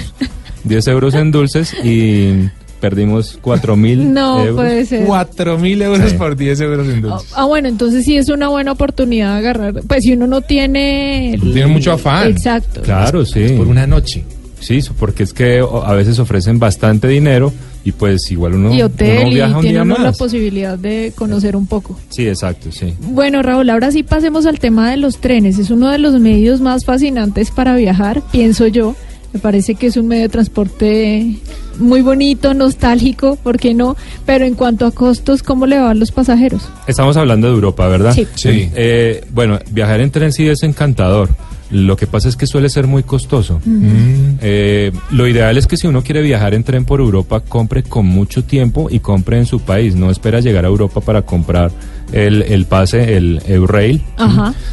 [0.64, 2.48] 10 euros en dulces y
[2.81, 4.57] perdimos 4 mil No euros.
[4.57, 5.05] puede ser.
[5.07, 6.16] 4 mil euros Sí.
[6.16, 7.33] por 10 euros en Ah, dulces.
[7.35, 9.74] ah, bueno, entonces sí es una buena oportunidad de agarrar.
[9.87, 11.35] Pues si uno no tiene.
[11.35, 12.29] el- Tiene mucho afán.
[12.29, 12.81] Exacto.
[12.83, 13.48] Claro, sí.
[13.57, 14.24] Por una noche.
[14.60, 17.52] Sí, porque es que o- a veces ofrecen bastante dinero
[17.84, 20.18] y pues igual uno, Y hotel, uno viaja y un tiene día uno la más.
[20.18, 21.98] posibilidad de conocer un poco.
[22.10, 22.94] Sí, exacto, sí.
[23.00, 25.58] Bueno, Raúl, ahora sí pasemos al tema de los trenes.
[25.58, 28.94] Es uno de los medios más fascinantes para viajar, pienso yo.
[29.32, 31.36] Me parece que es un medio de transporte
[31.78, 33.96] muy bonito, nostálgico, ¿por qué no?
[34.26, 36.68] Pero en cuanto a costos, ¿cómo le van los pasajeros?
[36.88, 38.12] Estamos hablando de Europa, ¿verdad?
[38.12, 38.26] Sí.
[38.34, 38.68] Sí.
[38.74, 41.28] Eh, bueno, viajar en tren sí es encantador.
[41.70, 43.61] Lo que pasa es que suele ser muy costoso.
[43.64, 44.38] Mm.
[44.40, 48.06] Eh, lo ideal es que si uno quiere viajar en tren por Europa, compre con
[48.06, 49.94] mucho tiempo y compre en su país.
[49.94, 51.70] No espera llegar a Europa para comprar
[52.12, 54.02] el, el pase, el Eurail,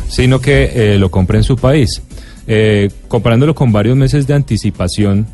[0.08, 2.02] sino que eh, lo compre en su país.
[2.48, 5.28] Eh, comparándolo con varios meses de anticipación,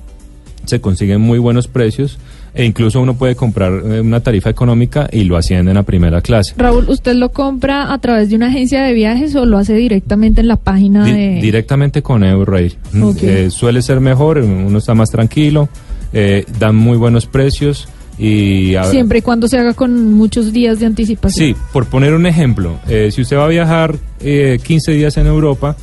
[0.65, 2.17] se consiguen muy buenos precios
[2.55, 6.53] e incluso uno puede comprar eh, una tarifa económica y lo ascienden a primera clase.
[6.57, 10.41] Raúl, ¿usted lo compra a través de una agencia de viajes o lo hace directamente
[10.41, 11.39] en la página Di- de...
[11.41, 12.75] Directamente con Eurail.
[12.91, 13.17] Mm, Ok.
[13.23, 15.67] eh, suele ser mejor, uno está más tranquilo,
[16.13, 17.87] eh, dan muy buenos precios
[18.19, 18.75] y...
[18.75, 21.47] a- Siempre y cuando se haga con muchos días de anticipación.
[21.47, 25.25] Sí, por poner un ejemplo, eh, si usted va a viajar eh, 15 días en
[25.25, 25.75] Europa,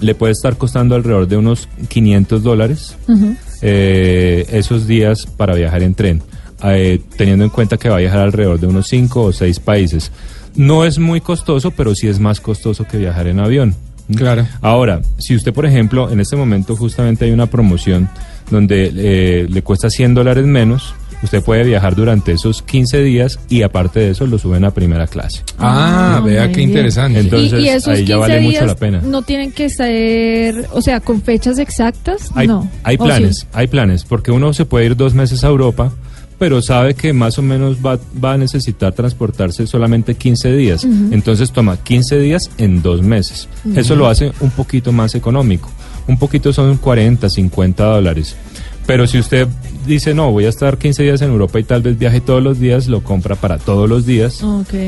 [0.00, 3.36] le puede estar costando alrededor de unos 500 dólares Ujú.
[3.62, 6.22] Eh, esos días para viajar en tren,
[6.64, 10.10] eh, teniendo en cuenta que va a viajar alrededor de unos 5 o 6 países.
[10.54, 13.74] No es muy costoso, pero sí es más costoso que viajar en avión.
[14.14, 14.46] Claro.
[14.60, 18.08] Ahora, si usted, por ejemplo, en este momento justamente hay una promoción
[18.50, 23.62] donde eh, le cuesta 100 dólares menos, usted puede viajar durante esos 15 días y
[23.62, 25.42] aparte de eso lo suben a primera clase.
[25.58, 26.68] Ah, Ah, vea qué bien.
[26.70, 27.20] interesante.
[27.20, 29.00] Entonces, y, y esos ahí ya 15 vale mucho la pena.
[29.02, 32.68] no tienen que ser, o sea, con fechas exactas, Hay, no.
[32.82, 33.46] hay ¿O planes, sí?
[33.52, 35.92] hay planes, porque uno se puede ir dos meses a Europa,
[36.38, 40.84] pero sabe que más o menos va, va a necesitar transportarse solamente 15 días.
[40.84, 43.48] Entonces toma 15 días en dos meses.
[43.76, 45.70] Eso lo hace un poquito más económico.
[46.08, 48.34] Un poquito son 40, 50 dólares.
[48.86, 49.48] Pero si usted
[49.86, 52.58] dice, no, voy a estar 15 días en Europa y tal vez viaje todos los
[52.58, 54.42] días, lo compra para todos los días.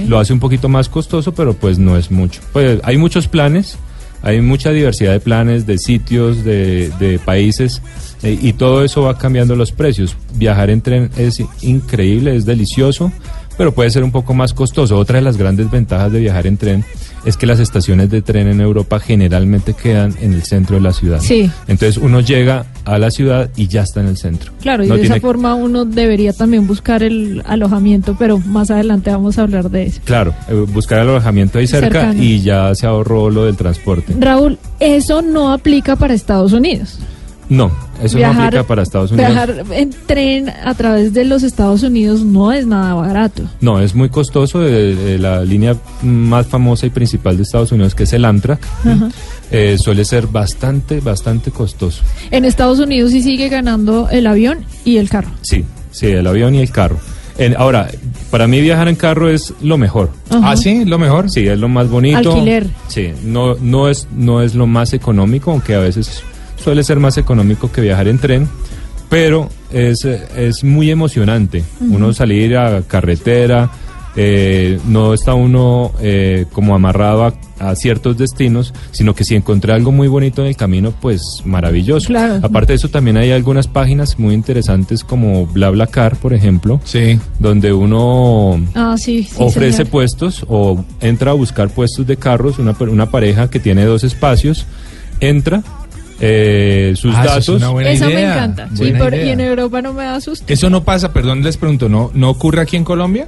[0.07, 2.41] Lo hace un poquito más costoso, pero pues no es mucho.
[2.53, 3.79] Pues hay muchos planes,
[4.23, 7.81] hay mucha diversidad de planes, de sitios, de, de países,
[8.23, 10.17] eh, y todo eso va cambiando los precios.
[10.35, 13.13] Viajar en tren es increíble, es delicioso,
[13.57, 14.99] pero puede ser un poco más costoso.
[14.99, 16.85] Otra de las grandes ventajas de viajar en tren
[17.25, 20.93] es que las estaciones de tren en Europa generalmente quedan en el centro de la
[20.93, 21.21] ciudad.
[21.21, 21.51] Sí.
[21.67, 24.53] Entonces uno llega a la ciudad y ya está en el centro.
[24.63, 29.11] Claro, y No de esa forma uno debería también buscar el alojamiento, pero más adelante
[29.11, 30.01] vamos a hablar de eso.
[30.05, 32.23] Claro, eh, buscar alojamiento ahí cerca Cercano.
[32.23, 34.15] y ya se ahorró lo del transporte.
[34.19, 36.99] Raúl, eso no aplica para Estados Unidos.
[37.49, 37.71] No,
[38.03, 39.31] eso no aplica para Estados Unidos.
[39.31, 43.45] Viajar en tren a través de los Estados Unidos no es nada barato.
[43.61, 44.65] No, es muy costoso.
[44.67, 48.61] eh, eh, la línea más famosa y principal de Estados Unidos, que es el Amtrak,
[49.51, 52.03] eh, suele ser bastante, bastante costoso.
[52.31, 55.31] En Estados Unidos sí sigue ganando el avión y el carro.
[55.43, 56.99] Sí, sí, el avión y el carro.
[57.39, 57.89] En- ahora,
[58.31, 60.11] para mí viajar en carro es lo mejor.
[60.31, 60.51] Ajá.
[60.53, 61.31] Ah, sí, lo mejor.
[61.31, 62.17] Sí, es lo más bonito.
[62.33, 62.67] Alquiler.
[62.89, 66.23] Sí, no, no, es, no es lo más económico, aunque a veces
[66.57, 68.49] suele ser más económico que viajar en tren,
[69.09, 71.65] pero es, es muy emocionante.
[71.81, 73.71] Uno salir a carretera,
[74.19, 79.75] eh, no está uno eh, como amarrado a, a ciertos destinos, sino que si encontré
[79.75, 82.07] algo muy bonito en el camino, pues maravilloso.
[82.09, 82.41] Claro.
[82.43, 87.19] Aparte de eso, también hay algunas páginas muy interesantes como BlaBlaCar, por ejemplo, Sí.
[87.39, 89.35] donde uno Ah, sí, sí.
[89.39, 89.91] ofrece señor.
[89.91, 94.03] puestos o entra a buscar puestos de carros, una, per- una pareja que tiene dos
[94.03, 94.65] espacios,
[95.21, 95.63] entra,
[96.21, 97.57] eh, sus Ah, eso es datos.
[97.57, 98.69] una buena Esa me encanta.
[98.75, 100.45] Sí, Buena por- y en Europa no me da susto.
[100.49, 103.27] Eso no pasa, perdón, les pregunto, ¿no, ¿no ocurre aquí en Colombia?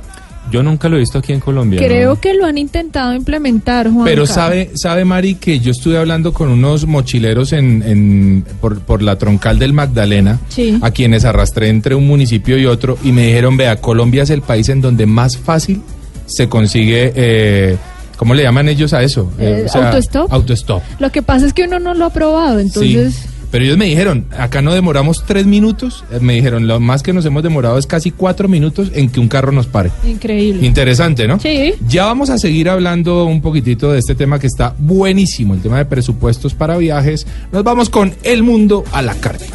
[0.50, 1.78] Yo nunca lo he visto aquí en Colombia.
[1.78, 2.20] Creo ¿no?
[2.22, 4.06] que lo han intentado implementar, Juan.
[4.06, 9.02] Pero sabe, sabe Mari que yo estuve hablando con unos mochileros en, en- por, por
[9.02, 10.78] la troncal del Magdalena, Sí.
[10.80, 14.40] a quienes arrastré entre un municipio y otro, y me dijeron, vea, Colombia es el
[14.40, 15.82] país en donde más fácil
[16.24, 17.76] se consigue, eh,
[18.18, 19.32] ¿cómo le llaman ellos a eso?
[19.38, 20.30] Eh, ¿autostop?
[20.30, 20.82] Autostop.
[20.98, 23.14] Lo que pasa es que uno no lo ha probado, entonces...
[23.14, 23.28] Sí.
[23.50, 27.14] Pero ellos me dijeron, acá no demoramos tres minutos, eh, me dijeron, lo más que
[27.14, 29.90] nos hemos demorado es casi cuatro minutos en que un carro nos pare.
[30.06, 30.66] Increíble.
[30.66, 31.40] Interesante, ¿no?
[31.40, 31.72] Sí.
[31.88, 35.78] Ya vamos a seguir hablando un poquitito de este tema que está buenísimo, el tema
[35.78, 37.26] de presupuestos para viajes.
[37.50, 39.46] Nos vamos con El Mundo a la Carta.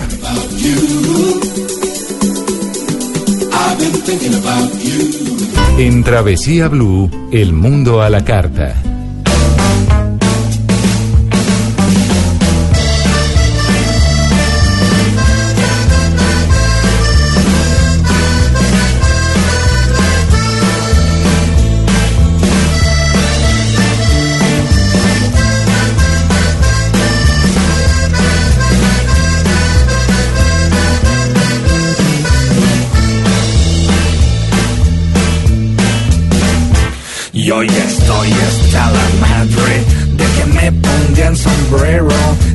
[5.78, 8.93] En Travesía Blue, el mundo a la carta.
[38.76, 39.84] Hasta la madre
[40.16, 42.08] de que me pongan sombrero.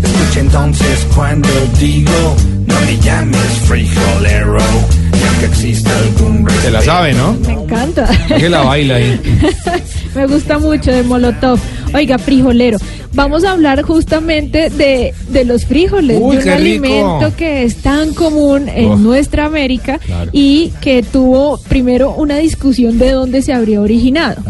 [0.02, 1.48] Escucha entonces cuando
[1.78, 4.58] digo, no me llames frijolero.
[4.58, 7.34] Y aunque exista algún Se la sabe, ¿no?
[7.46, 8.08] Me encanta.
[8.28, 9.20] Que la baila ahí.
[10.14, 11.60] Me gusta mucho de Molotov.
[11.94, 12.78] Oiga, frijolero.
[13.12, 16.84] Vamos a hablar justamente de, de los frijoles, Uy, de un qué rico.
[16.86, 18.96] alimento que es tan común en Oh.
[18.96, 20.30] nuestra América Claro.
[20.32, 24.42] y que tuvo primero una discusión de dónde se habría originado.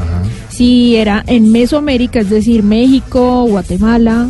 [0.58, 4.28] Si era en Mesoamérica, es decir, México, Guatemala,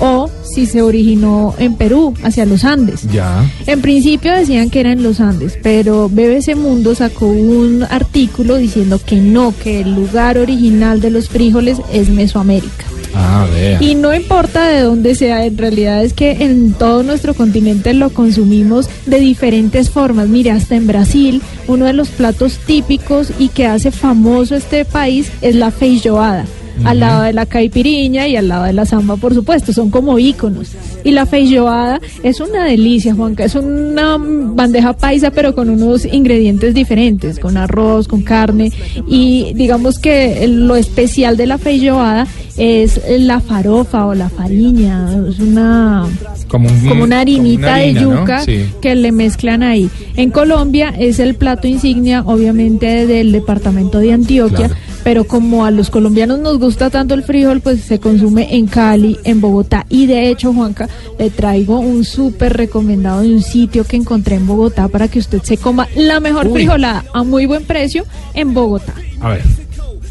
[0.00, 3.02] o si se originó en Perú, hacia los Andes.
[3.12, 3.48] Ya.
[3.64, 9.00] En principio decían que era en los Andes, pero BBC Mundo sacó un artículo diciendo
[9.06, 12.84] que no, que el lugar original de los frijoles es Mesoamérica.
[13.14, 13.46] Ah.
[13.80, 18.10] Y no importa de dónde sea, en realidad es que en todo nuestro continente lo
[18.10, 20.28] consumimos de diferentes formas.
[20.28, 25.30] Mire, hasta en Brasil, uno de los platos típicos y que hace famoso este país
[25.40, 26.46] es la feijoada.
[26.84, 30.18] Al lado de la caipiriña y al lado de la samba, por supuesto, son como
[30.18, 30.72] íconos.
[31.04, 36.74] Y la feijoada es una delicia, Juanca, es una bandeja paisa, pero con unos ingredientes
[36.74, 38.72] diferentes, con arroz, con carne.
[39.06, 42.26] Y digamos que lo especial de la feijoada
[42.56, 46.04] es la farofa o la fariña, es una
[46.48, 48.20] Como, un- como una harinita harina, de ¿no?
[48.20, 48.64] yuca Sí.
[48.82, 49.88] que le mezclan ahí.
[50.16, 54.74] En Colombia es el plato insignia, obviamente, del departamento de Antioquia, Claro.
[55.04, 59.18] Pero como a los colombianos nos gusta tanto el frijol, pues se consume en Cali,
[59.24, 59.86] en Bogotá.
[59.88, 60.88] Y de hecho, Juanca,
[61.18, 65.42] le traigo un súper recomendado de un sitio que encontré en Bogotá para que usted
[65.42, 66.52] se coma la mejor Uy.
[66.54, 68.94] frijolada a muy buen precio en Bogotá.
[69.20, 69.42] A ver.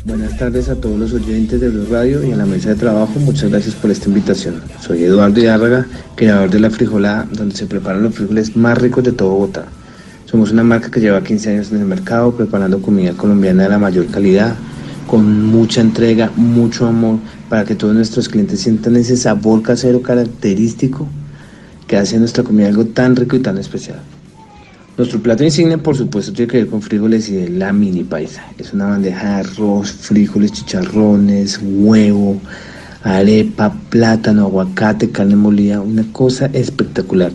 [0.05, 3.11] Buenas tardes a todos los oyentes de Blue Radio y a la mesa de trabajo.
[3.19, 4.61] Muchas gracias por esta invitación.
[4.79, 5.85] Soy Eduardo Yárraga,
[6.15, 9.65] creador de La Frijolada, donde se preparan los frijoles más ricos de todo Bogotá.
[10.25, 13.79] Somos una marca que lleva 15 años en el mercado preparando comida colombiana de la
[13.79, 14.55] mayor calidad,
[15.07, 21.07] con mucha entrega, mucho amor, para que todos nuestros clientes sientan ese sabor casero característico
[21.87, 23.99] que hace nuestra comida algo tan rico y tan especial.
[24.97, 28.43] Nuestro plato insignia, por supuesto, tiene que ver con frijoles y de la mini paisa.
[28.57, 32.41] Es una bandeja de arroz, frijoles, chicharrones, huevo,
[33.03, 35.81] arepa, plátano, aguacate, carne molida.
[35.81, 37.31] Una cosa espectacular,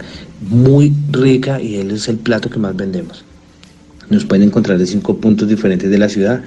[0.51, 3.25] muy rica y él es el plato que más vendemos.
[4.11, 6.43] Nos pueden encontrar de cinco puntos diferentes de la ciudad.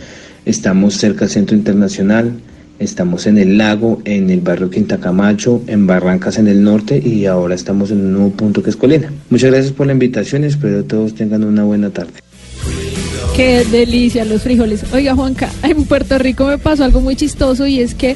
[0.45, 2.33] Estamos cerca del Centro Internacional,
[2.77, 7.25] estamos en el lago, en el barrio Quinta Camacho, en Barrancas en el norte y
[7.25, 9.11] ahora estamos en un nuevo punto que es Colina.
[9.31, 12.13] Muchas gracias por la invitación y espero todos tengan una buena tarde.
[13.35, 14.85] Qué delicia los frijoles.
[14.93, 18.15] Oiga, Juanca, en Puerto Rico me pasó algo muy chistoso y es que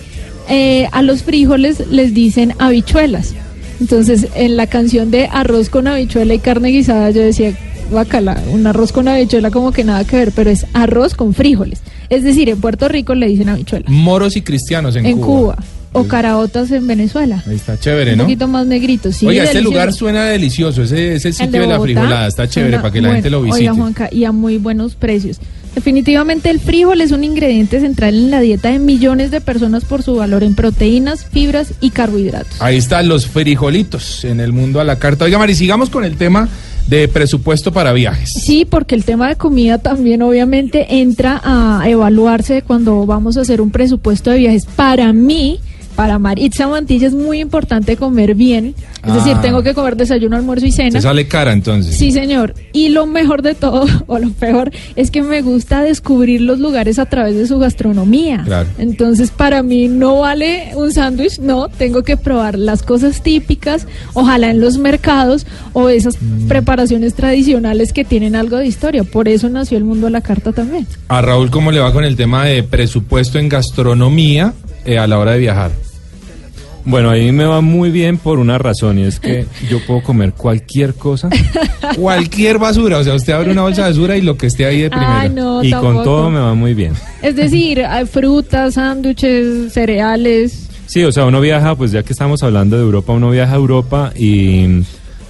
[0.49, 3.33] eh, a los frijoles les dicen habichuelas.
[3.79, 7.57] Entonces, en la canción de arroz con habichuela y carne guisada, yo decía,
[7.91, 11.81] bacala, un arroz con habichuela como que nada que ver, pero es arroz con frijoles.
[12.09, 13.85] Es decir, en Puerto Rico le dicen habichuela.
[13.87, 15.57] Moros y cristianos en, En Cuba.
[15.91, 17.43] O caraotas en Venezuela.
[17.47, 18.23] Ahí está chévere, Un ¿no?
[18.25, 19.15] poquito más negritos.
[19.15, 20.83] Sí, Oiga, este lugar suena delicioso.
[20.83, 22.27] Ese es el El sitio de, la frijolada.
[22.27, 23.61] Está chévere suena para que la gente lo visite.
[23.61, 25.39] Oiga, Juanca, y a muy buenos precios.
[25.73, 30.03] Definitivamente el frijol es un ingrediente central en la dieta de millones de personas por
[30.03, 32.61] su valor en proteínas, fibras y carbohidratos.
[32.61, 35.25] Ahí están los frijolitos en el mundo a la carta.
[35.25, 36.49] Oiga, Mari, sigamos con el tema
[36.89, 38.31] de presupuesto para viajes.
[38.33, 43.61] Sí, porque el tema de comida también obviamente entra a evaluarse cuando vamos a hacer
[43.61, 44.65] un presupuesto de viajes.
[44.65, 45.59] Para mí,
[45.99, 48.73] para Maritza Mantilla es muy importante comer bien.
[49.05, 49.41] Es decir, Ah.
[49.41, 50.91] tengo que comer desayuno, almuerzo y cena.
[50.91, 51.93] Se sale cara entonces.
[51.97, 52.53] Sí, señor.
[52.71, 56.99] Y lo mejor de todo, o lo peor, es que me gusta descubrir los lugares
[56.99, 58.43] a través de su gastronomía.
[58.45, 58.69] Claro.
[58.77, 64.51] Entonces, para mí no vale un sándwich, no, tengo que probar las cosas típicas, ojalá
[64.51, 66.47] en los mercados o esas Mm.
[66.47, 69.03] preparaciones tradicionales que tienen algo de historia.
[69.03, 70.87] Por eso nació el mundo a la carta también.
[71.09, 74.53] A Raúl, ¿cómo le va con el tema de presupuesto en gastronomía
[74.85, 75.71] eh, a la hora de viajar?
[76.89, 80.33] Bueno, ahí me va muy bien por una razón y es que yo puedo comer
[80.33, 81.29] cualquier cosa
[81.95, 84.81] Cualquier basura, o sea, usted abre una bolsa de basura y lo que esté ahí
[84.81, 85.21] de primera.
[85.21, 85.93] Ay, no, y tampoco.
[85.93, 86.93] con todo me va muy bien.
[87.21, 90.67] Es decir, hay frutas, sándwiches, cereales.
[90.87, 93.57] Sí, o sea, uno viaja, pues ya que estamos hablando de Europa, uno viaja a
[93.57, 94.81] Europa y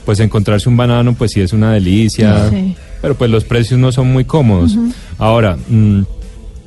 [0.06, 2.76] pues encontrarse un banano, pues sí es una delicia, Sí.
[3.02, 4.78] pero pues los precios no son muy cómodos.
[5.18, 6.02] Ahora, mm,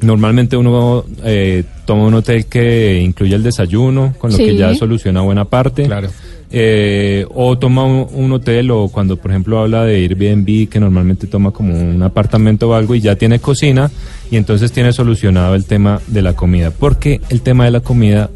[0.03, 4.45] normalmente uno eh, toma un hotel que incluye el desayuno, con lo Sí.
[4.45, 5.85] que ya soluciona buena parte.
[5.85, 6.09] Claro.
[6.55, 11.27] Eh, o toma un, un hotel o cuando por ejemplo habla de Airbnb que normalmente
[11.27, 13.91] toma como un apartamento o algo y ya tiene cocina
[14.31, 18.29] y entonces tiene solucionado el tema de la comida porque el tema de la comida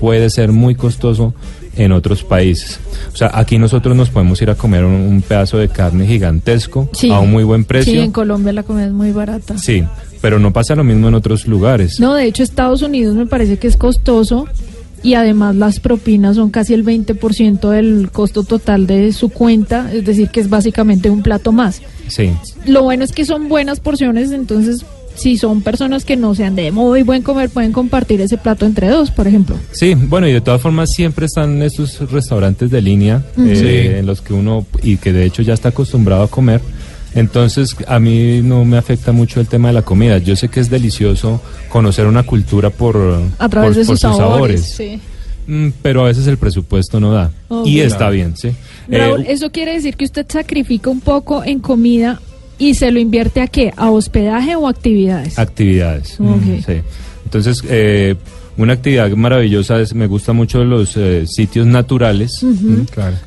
[0.00, 1.32] puede ser muy costoso
[1.76, 2.78] en otros países.
[3.12, 6.88] O sea, aquí nosotros nos podemos ir a comer un, un pedazo de carne gigantesco
[6.92, 7.10] Sí.
[7.10, 7.92] a un muy buen precio.
[7.92, 9.58] Sí, en Colombia la comida es muy barata.
[9.58, 9.84] Sí,
[10.20, 12.00] pero no pasa lo mismo en otros lugares.
[12.00, 14.46] No, de hecho Estados Unidos me parece que es costoso
[15.02, 20.04] y además las propinas son casi el 20% del costo total de su cuenta, es
[20.04, 21.80] decir, que es básicamente un plato más.
[22.08, 22.30] Sí.
[22.66, 24.84] Lo bueno es que son buenas porciones, entonces
[25.16, 28.88] si son personas que no sean de muy buen comer, pueden compartir ese plato entre
[28.88, 29.56] dos, por ejemplo.
[29.72, 33.98] Sí, bueno, y de todas formas siempre están estos restaurantes de línea eh, Sí.
[33.98, 36.60] en los que uno, y que de hecho ya está acostumbrado a comer.
[37.14, 40.18] Entonces, a mí no me afecta mucho el tema de la comida.
[40.18, 41.40] Yo sé que es delicioso
[41.70, 42.96] conocer una cultura por,
[43.38, 44.62] A través por- de por sus sabores.
[44.64, 45.00] sí.
[45.48, 47.30] Mm, pero a veces el presupuesto no da.
[47.64, 48.50] Y está bien, sí.
[48.88, 52.20] Raúl, Eh, eso quiere decir que usted sacrifica un poco en comida
[52.58, 53.72] y se lo invierte a qué?
[53.76, 55.38] ¿A hospedaje o actividades?
[55.38, 56.18] actividades.
[56.66, 56.74] Sí.
[57.24, 58.14] Entonces, eh,
[58.56, 62.44] una actividad maravillosa es, me gusta mucho los eh, sitios naturales.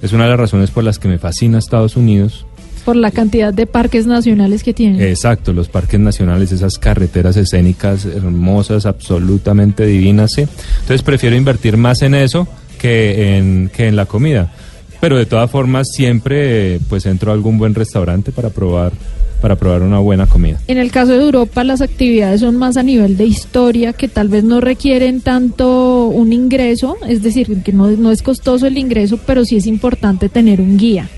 [0.02, 2.46] Es una de las razones por las que me fascina Estados Unidos.
[2.86, 5.02] Por la cantidad de parques nacionales que tienen.
[5.02, 10.42] Exacto, los parques nacionales, esas carreteras escénicas hermosas, absolutamente divinas, sí.
[10.42, 12.48] Entonces prefiero invertir más en eso
[12.80, 14.52] que en, que en la comida.
[15.00, 18.94] Pero de todas formas siempre pues entro a algún buen restaurante para probar
[19.42, 20.60] para probar una buena comida.
[20.68, 24.28] En el caso de Europa, las actividades son más a nivel de historia, que tal
[24.30, 29.20] vez no requieren tanto un ingreso, es decir, que no, no es costoso el ingreso,
[29.26, 31.10] pero sí es importante tener un guía.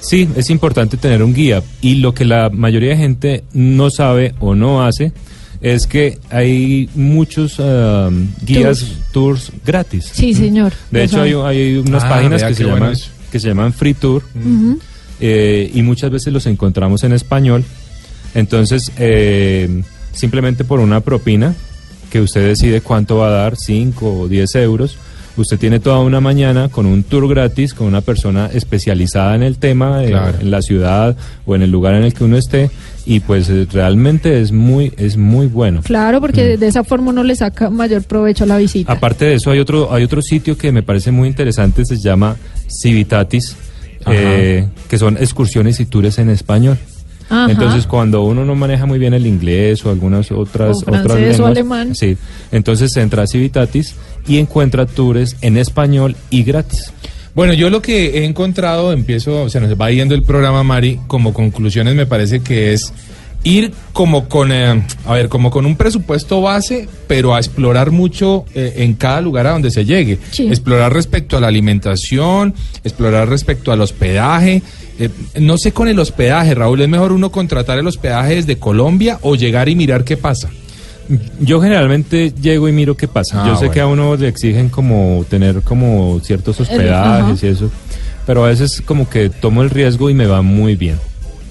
[0.00, 4.34] Sí, es importante tener un guía y lo que la mayoría de gente no sabe
[4.40, 5.12] o no hace
[5.60, 8.08] es que hay muchos ah,
[8.42, 9.52] guías, tours.
[9.66, 10.08] gratis.
[10.10, 10.72] Sí, señor.
[10.90, 12.96] De hecho, hay, hay unas Ah, páginas que se, bueno llaman,
[13.30, 14.78] que se llaman Free Tour Ujú.
[15.20, 17.64] Eh, y muchas veces los encontramos en español.
[18.34, 21.54] Entonces, eh, simplemente por una propina
[22.10, 24.96] que usted decide cuánto va a dar, 5 o 10 euros,
[25.36, 29.58] usted tiene toda una mañana con un tour gratis con una persona especializada en el
[29.58, 30.38] tema, eh, Claro.
[30.40, 31.16] en la ciudad
[31.46, 32.70] o en el lugar en el que uno esté,
[33.06, 35.82] y pues eh, realmente es muy, es muy bueno.
[35.82, 38.92] Claro, porque de esa forma uno le saca mayor provecho a la visita.
[38.92, 42.36] Aparte de eso, hay otro, hay otro sitio que me parece muy interesante, se llama
[42.82, 43.56] Civitatis.
[44.06, 46.78] Eh, que son excursiones y tours en español.
[47.28, 47.50] Ajá.
[47.50, 51.38] Entonces, cuando uno no maneja muy bien el inglés o algunas otras, O otras francés
[51.38, 51.94] o lenguas, alemán.
[51.94, 52.16] sí,
[52.50, 53.94] entonces entra a Civitatis
[54.26, 56.92] y encuentra tours en español y gratis.
[57.32, 61.32] Bueno, yo lo que he encontrado, empiezo, se nos va yendo el programa, Mari, como
[61.32, 62.92] conclusiones me parece que es
[63.42, 68.44] ir como con, eh, a ver, como con un presupuesto base, pero a explorar mucho
[68.54, 70.18] eh, en cada lugar a donde se llegue.
[70.30, 70.46] Sí.
[70.48, 74.62] Explorar respecto a la alimentación, explorar respecto al hospedaje.
[74.98, 79.18] Eh, no sé con el hospedaje, Raúl, ¿es mejor uno contratar el hospedaje desde Colombia
[79.22, 80.50] o llegar y mirar qué pasa?
[81.40, 83.42] Yo generalmente llego y miro qué pasa.
[83.42, 83.72] Ah, Yo sé bueno.
[83.72, 87.68] que a uno le exigen como tener como ciertos hospedajes y eso,
[88.26, 90.98] pero a veces como que tomo el riesgo y me va muy bien.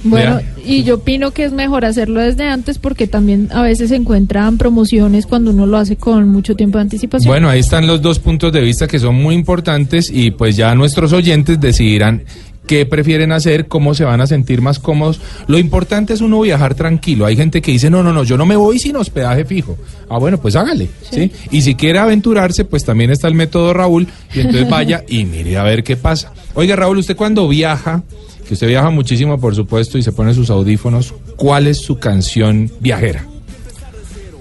[0.03, 3.95] Bueno, y yo opino que es mejor hacerlo desde antes porque también a veces se
[3.95, 7.29] encuentran promociones cuando uno lo hace con mucho tiempo de anticipación.
[7.29, 10.73] Bueno, ahí están los dos puntos de vista que son muy importantes y pues ya
[10.75, 12.23] nuestros oyentes decidirán
[12.69, 15.19] qué prefieren hacer, cómo se van a sentir más cómodos.
[15.47, 17.25] Lo importante es uno viajar tranquilo.
[17.25, 19.75] Hay gente que dice, no, no, no, yo no me voy sin hospedaje fijo.
[20.07, 21.31] Ah, bueno, pues hágale, ¿sí?
[21.49, 25.57] Y si quiere aventurarse, pues también está el método Raúl y entonces vaya y mire
[25.57, 26.31] a ver qué pasa.
[26.53, 28.03] Oiga, Raúl, usted cuando viaja,
[28.49, 32.71] que usted viaja muchísimo, por supuesto, y se pone sus audífonos, ¿cuál es su canción
[32.79, 33.23] viajera?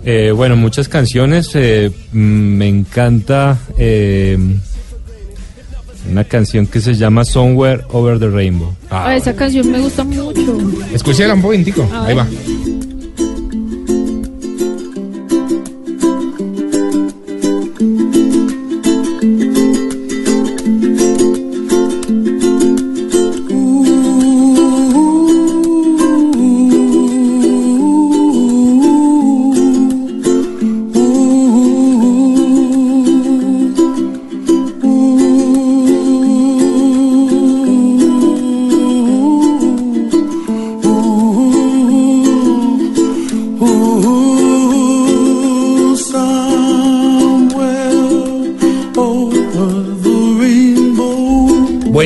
[0.02, 1.50] Eh, bueno, muchas canciones.
[1.54, 4.38] eh, mm, me encanta eh,
[6.10, 8.74] una canción que se llama Somewhere Over the Rainbow.
[8.88, 10.58] Ah, esa canción me gusta mucho.
[10.94, 11.86] Escúchela un poquitico.
[11.92, 12.24] Ahí ver.
[12.24, 12.26] va.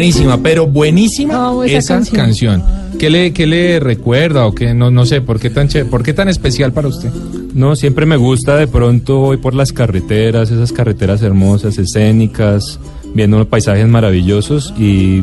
[0.03, 2.17] Buenísima, pero buenísima esa esa, canción.
[2.17, 2.63] canción.
[2.99, 4.75] ¿Qué le, qué le recuerda o qué?
[4.75, 7.11] No, no sé, ¿por qué, tan che- ¿por qué tan especial para usted?
[7.55, 12.81] No, siempre me gusta, de pronto voy por las carreteras, esas carreteras hermosas, escénicas,
[13.15, 15.23] viendo unos paisajes maravillosos y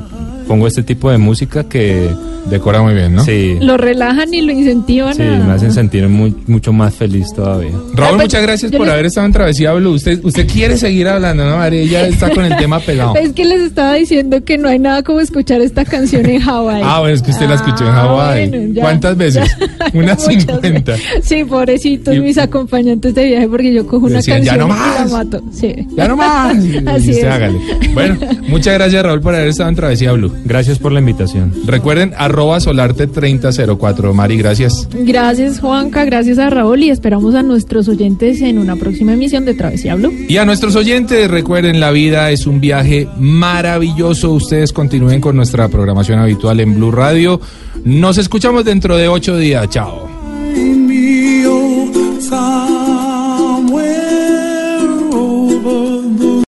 [0.50, 2.10] pongo este tipo de música que...
[2.50, 3.24] Decora muy bien, ¿no?
[3.24, 5.26] Sí, Lo relajan y lo incentivan sí, a...
[5.45, 7.70] me hacen sentir muy- mucho más feliz todavía.
[7.93, 9.91] Raúl, pues, muchas gracias por les- haber estado en Travesía Blue.
[9.91, 11.82] Usted, usted quiere seguir hablando, ¿no, María?
[11.82, 13.14] Ella está con el tema pegado.
[13.18, 16.82] Es que les estaba diciendo que no hay nada como escuchar esta canción en Hawái.
[16.84, 18.50] Ah, bueno, es que usted la escuchó en Ah, Hawái.
[18.50, 18.82] bueno, ya.
[18.82, 19.52] ¿Cuántas veces?
[19.93, 20.91] Unas Muchas 50.
[20.93, 21.08] veces.
[21.22, 24.76] Sí, pobrecitos Y- mis acompañantes de viaje porque yo cojo una Decían, "Ya canción no
[24.76, 25.12] y la más".
[25.12, 25.41] mato.
[25.52, 25.76] Sí.
[25.95, 26.56] Ya no más.
[26.56, 27.24] Así Usted es.
[27.26, 27.60] hágale.
[27.93, 30.32] Bueno, muchas gracias, Raúl, por haber estado en Travesía Blue.
[30.46, 31.54] Gracias por la invitación.
[31.66, 34.14] Recuerden, arroba solarte3004.
[34.14, 34.88] Mari, gracias.
[34.94, 36.06] Gracias, Juanca.
[36.06, 36.84] Gracias a Raúl.
[36.84, 40.14] Y esperamos a nuestros oyentes en una próxima emisión de Travesía Blue.
[40.28, 44.32] Y a nuestros oyentes, recuerden, la vida es un viaje maravilloso.
[44.32, 47.40] Ustedes continúen con nuestra programación habitual en Blue Radio.
[47.84, 49.70] Nos escuchamos dentro de ocho días.
[49.70, 50.10] Chao.